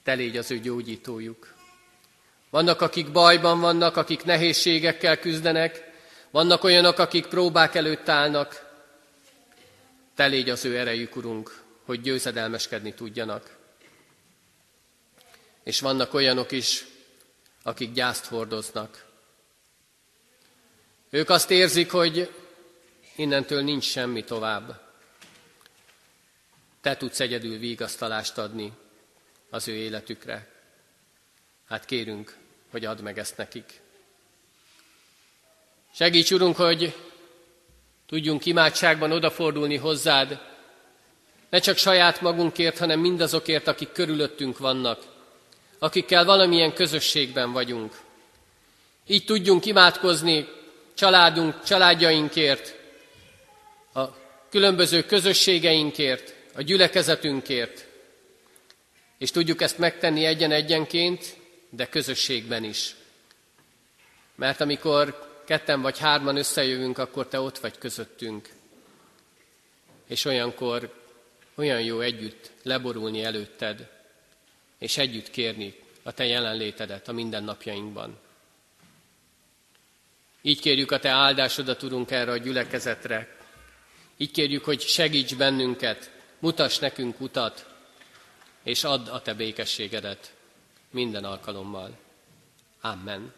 te 0.04 0.14
légy 0.14 0.38
az 0.38 0.52
ő 0.52 0.60
gyógyítójuk. 0.60 1.54
Vannak, 2.50 2.82
akik 2.82 3.12
bajban 3.12 3.60
vannak, 3.60 3.98
akik 3.98 4.24
nehézségekkel 4.24 5.18
küzdenek, 5.18 5.92
vannak 6.32 6.64
olyanok, 6.64 7.00
akik 7.00 7.26
próbák 7.26 7.76
előtt 7.76 8.10
állnak. 8.10 8.66
Te 10.18 10.26
légy 10.26 10.49
az 10.49 10.65
ő 10.65 10.78
erejük, 10.78 11.15
Urunk, 11.15 11.63
hogy 11.86 12.01
győzedelmeskedni 12.01 12.93
tudjanak. 12.93 13.57
És 15.63 15.80
vannak 15.80 16.13
olyanok 16.13 16.51
is, 16.51 16.86
akik 17.63 17.91
gyászt 17.91 18.26
hordoznak. 18.26 19.05
Ők 21.09 21.30
azt 21.30 21.51
érzik, 21.51 21.91
hogy 21.91 22.34
innentől 23.15 23.61
nincs 23.61 23.84
semmi 23.84 24.24
tovább. 24.24 24.93
Te 26.82 26.97
tudsz 26.97 27.20
egyedül 27.20 27.57
vigasztalást 27.57 28.38
adni 28.38 28.74
az 29.49 29.68
ő 29.68 29.74
életükre. 29.74 30.51
Hát 31.68 31.86
kérünk, 31.86 32.38
hogy 32.72 32.86
add 32.86 33.01
meg 33.01 33.18
ezt 33.18 33.38
nekik. 33.38 33.82
Segíts, 35.93 36.32
Urunk, 36.32 36.55
hogy 36.55 37.07
tudjunk 38.08 38.45
imádságban 38.45 39.12
odafordulni 39.12 39.76
hozzád, 39.76 40.39
ne 41.49 41.60
csak 41.60 41.78
saját 41.78 42.22
magunkért, 42.22 42.78
hanem 42.78 42.99
mindazokért, 42.99 43.68
akik 43.68 43.91
körülöttünk 43.91 44.58
vannak, 44.58 45.01
akikkel 45.80 46.26
valamilyen 46.26 46.74
közösségben 46.74 47.51
vagyunk. 47.51 47.95
Így 49.08 49.26
tudjunk 49.26 49.66
imádkozni 49.66 50.47
családunk, 50.93 51.64
családjainkért, 51.64 52.76
a 53.93 54.03
különböző 54.49 55.05
közösségeinkért, 55.05 56.34
a 56.53 56.62
gyülekezetünkért, 56.62 57.86
és 59.18 59.32
tudjuk 59.32 59.62
ezt 59.62 59.78
megtenni 59.78 60.26
egyen-egyenként, 60.26 61.36
de 61.70 61.89
közösségben 61.89 62.64
is. 62.64 62.95
Mert 64.36 64.62
amikor 64.62 65.26
ketten 65.48 65.82
vagy 65.82 65.98
hárman 65.98 66.38
összejövünk, 66.38 66.98
akkor 66.98 67.28
te 67.28 67.39
ott 67.39 67.58
vagy 67.58 67.78
közöttünk. 67.78 68.50
És 70.08 70.26
olyankor 70.26 71.04
olyan 71.56 71.82
jó 71.82 72.00
együtt 72.00 72.52
leborulni 72.64 73.24
előtted, 73.24 73.89
és 74.78 74.98
együtt 74.98 75.30
kérni 75.30 75.76
a 76.04 76.12
te 76.12 76.26
jelenlétedet 76.26 77.08
a 77.08 77.12
mindennapjainkban. 77.12 78.18
Így 80.41 80.60
kérjük 80.60 80.91
a 80.91 81.00
te 81.00 81.10
áldásodat, 81.10 81.84
Urunk, 81.84 82.12
erre 82.12 82.32
a 82.32 82.38
gyülekezetre. 82.38 83.38
Így 84.18 84.32
kérjük, 84.32 84.64
hogy 84.64 84.82
segíts 84.82 85.36
bennünket, 85.36 86.12
mutass 86.39 86.78
nekünk 86.78 87.22
utat, 87.22 87.66
és 88.64 88.84
add 88.84 89.10
a 89.10 89.22
te 89.22 89.34
békességedet 89.34 90.34
minden 90.91 91.24
alkalommal. 91.24 91.98
Amen. 92.82 93.37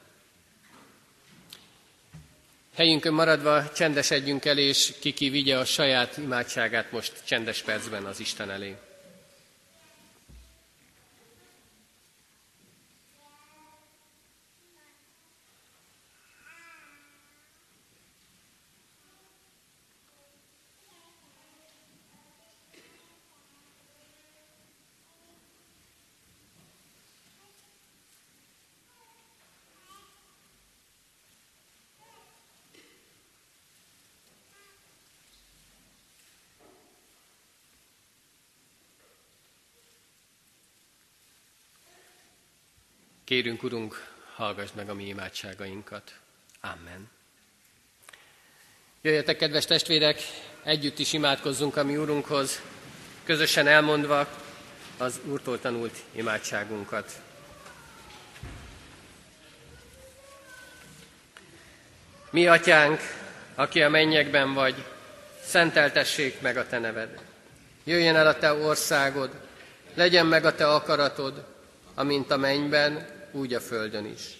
Helyünkön 2.79 3.13
maradva 3.13 3.71
csendesedjünk 3.71 4.45
el, 4.45 4.57
és 4.57 4.93
kiki 4.99 5.29
vigye 5.29 5.57
a 5.57 5.65
saját 5.65 6.17
imádságát 6.17 6.91
most 6.91 7.13
csendes 7.23 7.61
percben 7.61 8.03
az 8.03 8.19
Isten 8.19 8.49
elé. 8.49 8.75
Kérünk, 43.29 43.63
Urunk, 43.63 44.07
hallgass 44.35 44.69
meg 44.75 44.89
a 44.89 44.93
mi 44.93 45.07
imádságainkat. 45.07 46.13
Amen. 46.61 47.09
Jöjjetek, 49.01 49.37
kedves 49.37 49.65
testvérek, 49.65 50.21
együtt 50.63 50.99
is 50.99 51.13
imádkozzunk 51.13 51.77
a 51.77 51.83
mi 51.83 51.97
Urunkhoz, 51.97 52.61
közösen 53.23 53.67
elmondva 53.67 54.27
az 54.97 55.19
Úrtól 55.25 55.59
tanult 55.59 55.97
imádságunkat. 56.11 57.11
Mi, 62.29 62.47
Atyánk, 62.47 62.99
aki 63.55 63.81
a 63.81 63.89
mennyekben 63.89 64.53
vagy, 64.53 64.85
szenteltessék 65.43 66.41
meg 66.41 66.57
a 66.57 66.67
Te 66.67 66.79
neved. 66.79 67.21
Jöjjön 67.83 68.15
el 68.15 68.27
a 68.27 68.37
Te 68.37 68.53
országod, 68.53 69.29
legyen 69.93 70.25
meg 70.25 70.45
a 70.45 70.55
Te 70.55 70.73
akaratod, 70.73 71.45
amint 71.95 72.31
a 72.31 72.37
mennyben, 72.37 73.17
úgy 73.31 73.53
a 73.53 73.59
földön 73.59 74.05
is. 74.05 74.37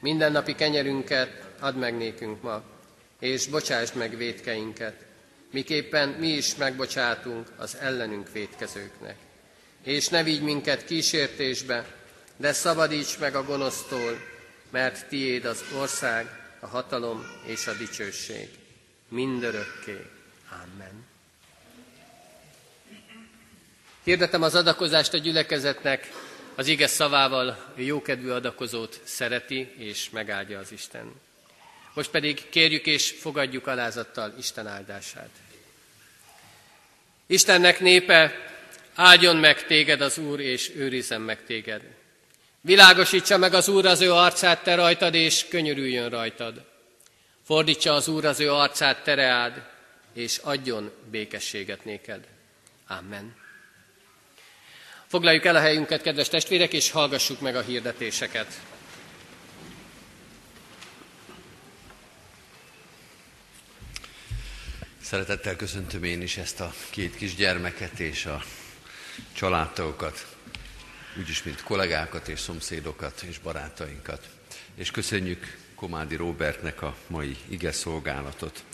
Mindennapi 0.00 0.54
kenyerünket 0.54 1.44
add 1.60 1.74
meg 1.74 1.96
nékünk 1.96 2.42
ma, 2.42 2.62
és 3.20 3.46
bocsásd 3.46 3.96
meg 3.96 4.16
védkeinket, 4.16 5.04
miképpen 5.50 6.08
mi 6.08 6.28
is 6.28 6.56
megbocsátunk 6.56 7.48
az 7.56 7.76
ellenünk 7.76 8.32
védkezőknek. 8.32 9.16
És 9.82 10.08
ne 10.08 10.22
vigy 10.22 10.42
minket 10.42 10.84
kísértésbe, 10.84 11.86
de 12.36 12.52
szabadíts 12.52 13.18
meg 13.18 13.34
a 13.34 13.44
gonosztól, 13.44 14.18
mert 14.70 15.08
tiéd 15.08 15.44
az 15.44 15.64
ország, 15.78 16.26
a 16.60 16.66
hatalom 16.66 17.26
és 17.46 17.66
a 17.66 17.72
dicsőség. 17.72 18.48
Mindörökké. 19.08 20.06
Amen. 20.50 21.06
Hirdetem 24.04 24.42
az 24.42 24.54
adakozást 24.54 25.14
a 25.14 25.18
gyülekezetnek, 25.18 26.10
az 26.54 26.66
ige 26.66 26.86
szavával 26.86 27.72
jókedvű 27.74 28.30
adakozót 28.30 29.00
szereti 29.04 29.72
és 29.78 30.10
megáldja 30.10 30.58
az 30.58 30.72
Isten. 30.72 31.12
Most 31.94 32.10
pedig 32.10 32.48
kérjük 32.48 32.86
és 32.86 33.14
fogadjuk 33.18 33.66
alázattal 33.66 34.34
Isten 34.38 34.66
áldását. 34.66 35.30
Istennek 37.26 37.80
népe, 37.80 38.52
áldjon 38.94 39.36
meg 39.36 39.66
téged 39.66 40.00
az 40.00 40.18
Úr, 40.18 40.40
és 40.40 40.70
őrizzen 40.74 41.20
meg 41.20 41.44
téged. 41.44 41.82
Világosítsa 42.60 43.36
meg 43.36 43.54
az 43.54 43.68
Úr 43.68 43.86
az 43.86 44.00
ő 44.00 44.12
arcát 44.12 44.62
te 44.62 44.74
rajtad, 44.74 45.14
és 45.14 45.48
könyörüljön 45.48 46.08
rajtad. 46.08 46.64
Fordítsa 47.44 47.92
az 47.92 48.08
Úr 48.08 48.24
az 48.24 48.40
ő 48.40 48.52
arcát 48.52 49.02
tereád, 49.02 49.62
és 50.12 50.38
adjon 50.42 50.92
békességet 51.10 51.84
néked. 51.84 52.26
Amen. 52.86 53.43
Foglaljuk 55.14 55.44
el 55.44 55.56
a 55.56 55.60
helyünket, 55.60 56.02
kedves 56.02 56.28
testvérek, 56.28 56.72
és 56.72 56.90
hallgassuk 56.90 57.40
meg 57.40 57.56
a 57.56 57.60
hirdetéseket. 57.60 58.60
Szeretettel 65.02 65.56
köszöntöm 65.56 66.04
én 66.04 66.22
is 66.22 66.36
ezt 66.36 66.60
a 66.60 66.74
két 66.90 67.16
kisgyermeket 67.16 68.00
és 68.00 68.26
a 68.26 68.42
családtagokat, 69.32 70.26
úgyis 71.18 71.42
mint 71.42 71.62
kollégákat 71.62 72.28
és 72.28 72.40
szomszédokat 72.40 73.22
és 73.22 73.38
barátainkat. 73.38 74.28
És 74.74 74.90
köszönjük 74.90 75.56
Komádi 75.74 76.16
Robertnek 76.16 76.82
a 76.82 76.96
mai 77.06 77.36
ige 77.48 77.72
szolgálatot. 77.72 78.64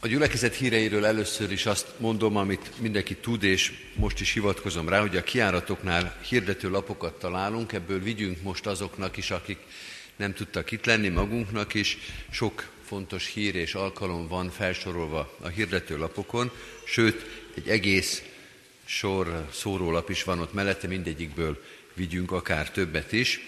A 0.00 0.06
gyülekezet 0.06 0.54
híreiről 0.54 1.06
először 1.06 1.52
is 1.52 1.66
azt 1.66 1.86
mondom, 1.96 2.36
amit 2.36 2.70
mindenki 2.80 3.14
tud, 3.14 3.42
és 3.42 3.72
most 3.94 4.20
is 4.20 4.32
hivatkozom 4.32 4.88
rá, 4.88 5.00
hogy 5.00 5.16
a 5.16 5.22
kiáratoknál 5.22 6.16
hirdető 6.28 6.70
lapokat 6.70 7.18
találunk, 7.18 7.72
ebből 7.72 8.02
vigyünk 8.02 8.42
most 8.42 8.66
azoknak 8.66 9.16
is, 9.16 9.30
akik 9.30 9.58
nem 10.16 10.34
tudtak 10.34 10.70
itt 10.70 10.84
lenni 10.84 11.08
magunknak 11.08 11.74
is. 11.74 11.98
Sok 12.30 12.70
fontos 12.84 13.26
hír 13.26 13.54
és 13.54 13.74
alkalom 13.74 14.28
van 14.28 14.50
felsorolva 14.50 15.36
a 15.40 15.48
hirdető 15.48 15.98
lapokon, 15.98 16.50
sőt, 16.84 17.26
egy 17.54 17.68
egész 17.68 18.22
sor 18.84 19.46
szórólap 19.52 20.10
is 20.10 20.24
van 20.24 20.40
ott 20.40 20.52
mellette, 20.52 20.86
mindegyikből 20.86 21.62
vigyünk 21.94 22.32
akár 22.32 22.70
többet 22.70 23.12
is. 23.12 23.40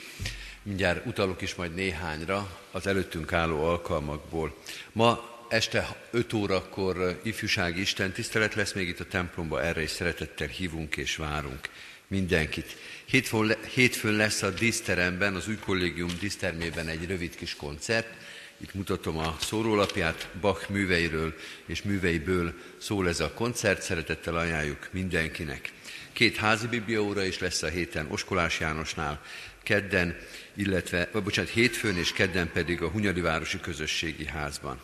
Mindjárt 0.62 1.06
utalok 1.06 1.42
is 1.42 1.54
majd 1.54 1.74
néhányra 1.74 2.58
az 2.70 2.86
előttünk 2.86 3.32
álló 3.32 3.64
alkalmakból. 3.64 4.54
Ma 4.92 5.36
este 5.48 5.96
5 6.10 6.32
órakor 6.32 7.20
ifjúsági 7.22 7.80
Isten 7.80 8.12
tisztelet 8.12 8.54
lesz, 8.54 8.72
még 8.72 8.88
itt 8.88 9.00
a 9.00 9.04
templomba 9.04 9.62
erre 9.62 9.82
is 9.82 9.90
szeretettel 9.90 10.46
hívunk 10.46 10.96
és 10.96 11.16
várunk 11.16 11.68
mindenkit. 12.06 12.76
Hétfőn, 13.04 13.56
hétfőn 13.74 14.16
lesz 14.16 14.42
a 14.42 14.50
díszteremben, 14.50 15.34
az 15.34 15.48
új 15.48 15.56
kollégium 15.56 16.10
dísztermében 16.20 16.88
egy 16.88 17.06
rövid 17.06 17.34
kis 17.34 17.56
koncert. 17.56 18.08
Itt 18.56 18.74
mutatom 18.74 19.18
a 19.18 19.36
szórólapját, 19.40 20.28
Bach 20.40 20.70
műveiről 20.70 21.34
és 21.66 21.82
műveiből 21.82 22.54
szól 22.78 23.08
ez 23.08 23.20
a 23.20 23.32
koncert, 23.32 23.82
szeretettel 23.82 24.36
ajánljuk 24.36 24.88
mindenkinek. 24.90 25.72
Két 26.12 26.36
házi 26.36 26.66
bibliaóra 26.66 27.24
is 27.24 27.38
lesz 27.38 27.62
a 27.62 27.68
héten 27.68 28.06
Oskolás 28.10 28.60
Jánosnál, 28.60 29.22
kedden, 29.62 30.16
illetve, 30.54 31.08
vagy 31.12 31.22
bocsánat, 31.22 31.50
hétfőn 31.50 31.96
és 31.96 32.12
kedden 32.12 32.50
pedig 32.52 32.82
a 32.82 32.88
Hunyadi 32.88 33.20
Városi 33.20 33.60
Közösségi 33.60 34.26
Házban. 34.26 34.80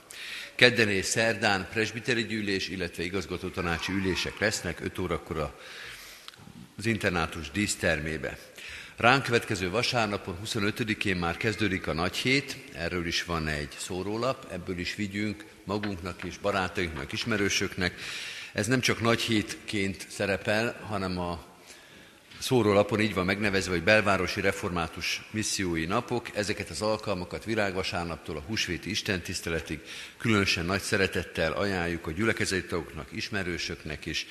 Kedden 0.55 0.89
és 0.89 1.05
szerdán 1.05 1.69
presbiteri 1.73 2.27
gyűlés, 2.27 2.69
illetve 2.69 3.03
igazgató 3.03 3.49
tanácsi 3.49 3.93
ülések 3.93 4.39
lesznek 4.39 4.81
5 4.81 4.99
órakor 4.99 5.55
az 6.77 6.87
internátus 6.87 7.51
dísztermébe. 7.51 8.39
Ránk 8.97 9.23
következő 9.23 9.71
vasárnapon, 9.71 10.39
25-én 10.45 11.17
már 11.17 11.37
kezdődik 11.37 11.87
a 11.87 11.93
nagy 11.93 12.17
hét, 12.17 12.57
erről 12.73 13.07
is 13.07 13.25
van 13.25 13.49
egy 13.49 13.77
szórólap, 13.79 14.47
ebből 14.53 14.79
is 14.79 14.95
vigyünk 14.95 15.45
magunknak 15.65 16.25
és 16.25 16.39
barátainknak, 16.39 17.13
ismerősöknek. 17.13 17.95
Ez 18.53 18.67
nem 18.67 18.81
csak 18.81 19.01
nagy 19.01 19.21
hétként 19.21 20.07
szerepel, 20.11 20.81
hanem 20.89 21.19
a 21.19 21.54
szórólapon 22.39 23.01
így 23.01 23.15
van 23.15 23.25
megnevezve, 23.25 23.73
hogy 23.73 23.83
belvárosi 23.83 24.41
református 24.41 25.23
missziói 25.31 25.85
napok. 25.85 26.37
Ezeket 26.37 26.71
az 26.71 26.83
alkalmakat 26.83 27.45
virágvasárnaptól 27.45 28.37
a 28.37 28.45
húsvéti 28.47 28.91
istentiszteletig 28.91 29.81
különösen 30.19 30.65
nagy 30.65 30.81
szeretettel 30.81 31.53
ajánljuk 31.53 32.07
a 32.07 32.13
gyülekezeti 32.13 32.67
tagoknak, 32.67 33.09
ismerősöknek 33.13 34.07
is. 34.07 34.27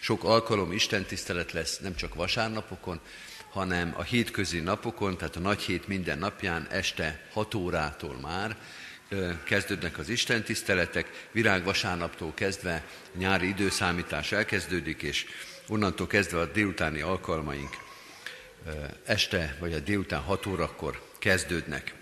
Sok 0.00 0.24
alkalom 0.24 0.72
istentisztelet 0.72 1.52
lesz 1.52 1.78
nem 1.78 1.94
csak 1.94 2.14
vasárnapokon, 2.14 3.00
hanem 3.50 3.94
a 3.96 4.02
hétközi 4.02 4.60
napokon, 4.60 5.16
tehát 5.16 5.36
a 5.36 5.40
nagy 5.40 5.60
hét 5.60 5.88
minden 5.88 6.18
napján 6.18 6.66
este 6.70 7.26
6 7.32 7.54
órától 7.54 8.18
már 8.22 8.56
kezdődnek 9.44 9.98
az 9.98 10.08
istentiszteletek, 10.08 11.28
virágvasárnaptól 11.32 12.34
kezdve 12.34 12.84
nyári 13.14 13.48
időszámítás 13.48 14.32
elkezdődik, 14.32 15.02
és 15.02 15.26
onnantól 15.68 16.06
kezdve 16.06 16.38
a 16.38 16.46
délutáni 16.46 17.00
alkalmaink 17.00 17.76
este 19.04 19.56
vagy 19.60 19.72
a 19.72 19.78
délután 19.78 20.20
6 20.20 20.46
órakor 20.46 21.02
kezdődnek. 21.18 21.94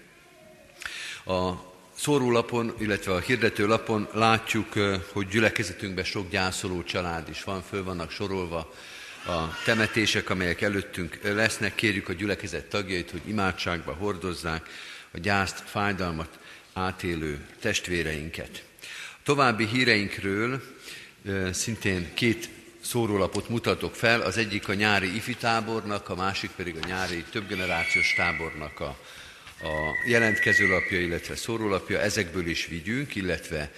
A 1.24 1.52
szórólapon, 1.96 2.74
illetve 2.78 3.12
a 3.12 3.18
hirdetőlapon 3.18 4.08
látjuk, 4.12 4.72
hogy 5.12 5.28
gyülekezetünkben 5.28 6.04
sok 6.04 6.30
gyászoló 6.30 6.82
család 6.82 7.28
is 7.28 7.44
van, 7.44 7.62
föl 7.62 7.84
vannak 7.84 8.10
sorolva 8.10 8.74
a 9.26 9.62
temetések, 9.64 10.30
amelyek 10.30 10.60
előttünk 10.60 11.18
lesznek. 11.22 11.74
Kérjük 11.74 12.08
a 12.08 12.12
gyülekezet 12.12 12.64
tagjait, 12.64 13.10
hogy 13.10 13.22
imádságba 13.24 13.92
hordozzák 13.92 14.68
a 15.10 15.18
gyászt, 15.18 15.62
fájdalmat 15.66 16.38
átélő 16.72 17.46
testvéreinket. 17.60 18.64
További 19.22 19.66
híreinkről 19.66 20.62
szintén 21.52 22.14
két 22.14 22.48
szórólapot 22.86 23.48
mutatok 23.48 23.94
fel, 23.94 24.20
az 24.20 24.36
egyik 24.36 24.68
a 24.68 24.74
nyári 24.74 25.14
ifi 25.14 25.34
tábornak, 25.34 26.08
a 26.08 26.14
másik 26.14 26.50
pedig 26.50 26.76
a 26.82 26.86
nyári 26.86 27.24
többgenerációs 27.30 28.14
tábornak 28.16 28.80
a, 28.80 28.96
a 29.62 29.94
jelentkezőlapja, 30.08 31.00
illetve 31.00 31.36
szórólapja, 31.36 32.00
ezekből 32.00 32.46
is 32.46 32.66
vigyünk, 32.66 33.14
illetve 33.14 33.72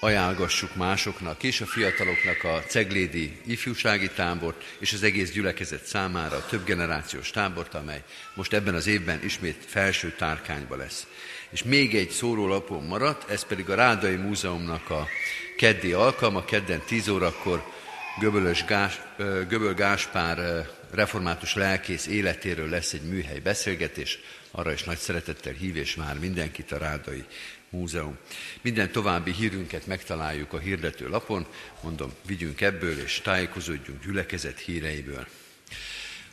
ajánlgassuk 0.00 0.76
másoknak 0.76 1.42
és 1.42 1.60
a 1.60 1.66
fiataloknak 1.66 2.44
a 2.44 2.62
ceglédi 2.66 3.40
ifjúsági 3.46 4.10
tábort, 4.10 4.62
és 4.78 4.92
az 4.92 5.02
egész 5.02 5.32
gyülekezet 5.32 5.84
számára 5.84 6.36
a 6.36 6.46
több 6.46 6.64
generációs 6.64 7.30
tábort, 7.30 7.74
amely 7.74 8.02
most 8.34 8.52
ebben 8.52 8.74
az 8.74 8.86
évben 8.86 9.20
ismét 9.24 9.64
felső 9.66 10.14
tárkányba 10.18 10.76
lesz. 10.76 11.06
És 11.50 11.62
még 11.62 11.94
egy 11.94 12.10
szórólapon 12.10 12.84
maradt, 12.84 13.30
ez 13.30 13.44
pedig 13.44 13.70
a 13.70 13.74
Rádai 13.74 14.16
Múzeumnak 14.16 14.90
a 14.90 15.08
keddi 15.56 15.92
alkalma, 15.92 16.44
kedden 16.44 16.80
10 16.86 17.08
órakor 17.08 17.71
Göbölös 18.18 18.64
Gás, 18.64 19.00
Göböl 19.48 19.74
Gáspár 19.74 20.66
református 20.90 21.54
lelkész 21.54 22.06
életéről 22.06 22.68
lesz 22.68 22.92
egy 22.92 23.02
műhely 23.02 23.38
beszélgetés, 23.38 24.18
arra 24.50 24.72
is 24.72 24.82
nagy 24.82 24.98
szeretettel 24.98 25.52
hív 25.52 25.76
és 25.76 25.94
már 25.94 26.18
mindenkit 26.18 26.72
a 26.72 26.78
Rádai 26.78 27.24
Múzeum. 27.70 28.18
Minden 28.60 28.92
további 28.92 29.32
hírünket 29.32 29.86
megtaláljuk 29.86 30.52
a 30.52 30.58
hirdető 30.58 31.08
lapon, 31.08 31.46
mondom, 31.82 32.12
vigyünk 32.26 32.60
ebből 32.60 32.98
és 32.98 33.20
tájékozódjunk 33.20 34.04
gyülekezet 34.04 34.58
híreiből. 34.58 35.26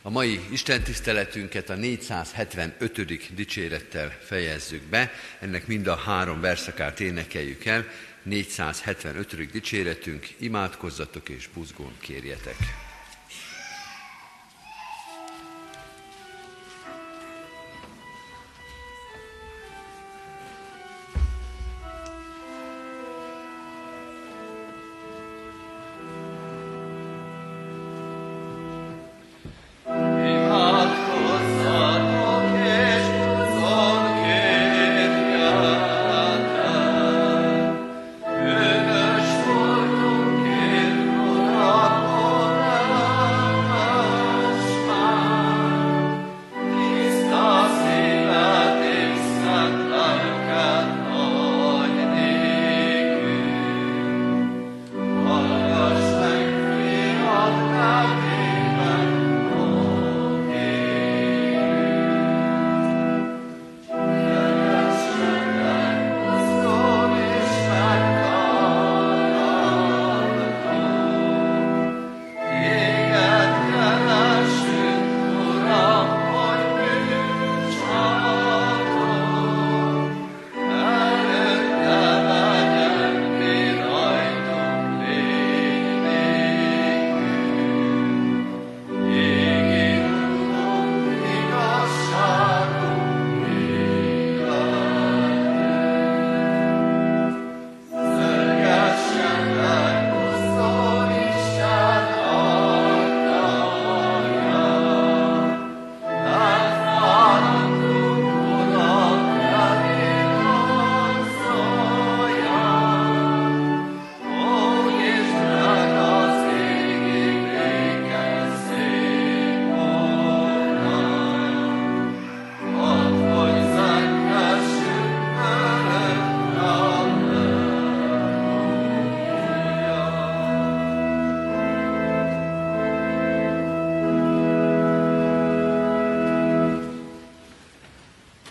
A 0.02 0.10
mai 0.10 0.40
istentiszteletünket 0.50 1.70
a 1.70 1.76
475. 1.76 3.34
dicsérettel 3.34 4.18
fejezzük 4.26 4.84
be, 4.84 5.12
ennek 5.40 5.68
mind 5.68 5.88
a 5.88 5.96
három 5.96 6.42
verszakát 6.42 7.00
énekeljük 7.00 7.66
el, 7.66 7.88
475. 8.24 9.52
dicséretünk, 9.52 10.28
imádkozzatok 10.38 11.30
és 11.30 11.50
buzgón 11.54 11.94
kérjetek. 12.00 12.89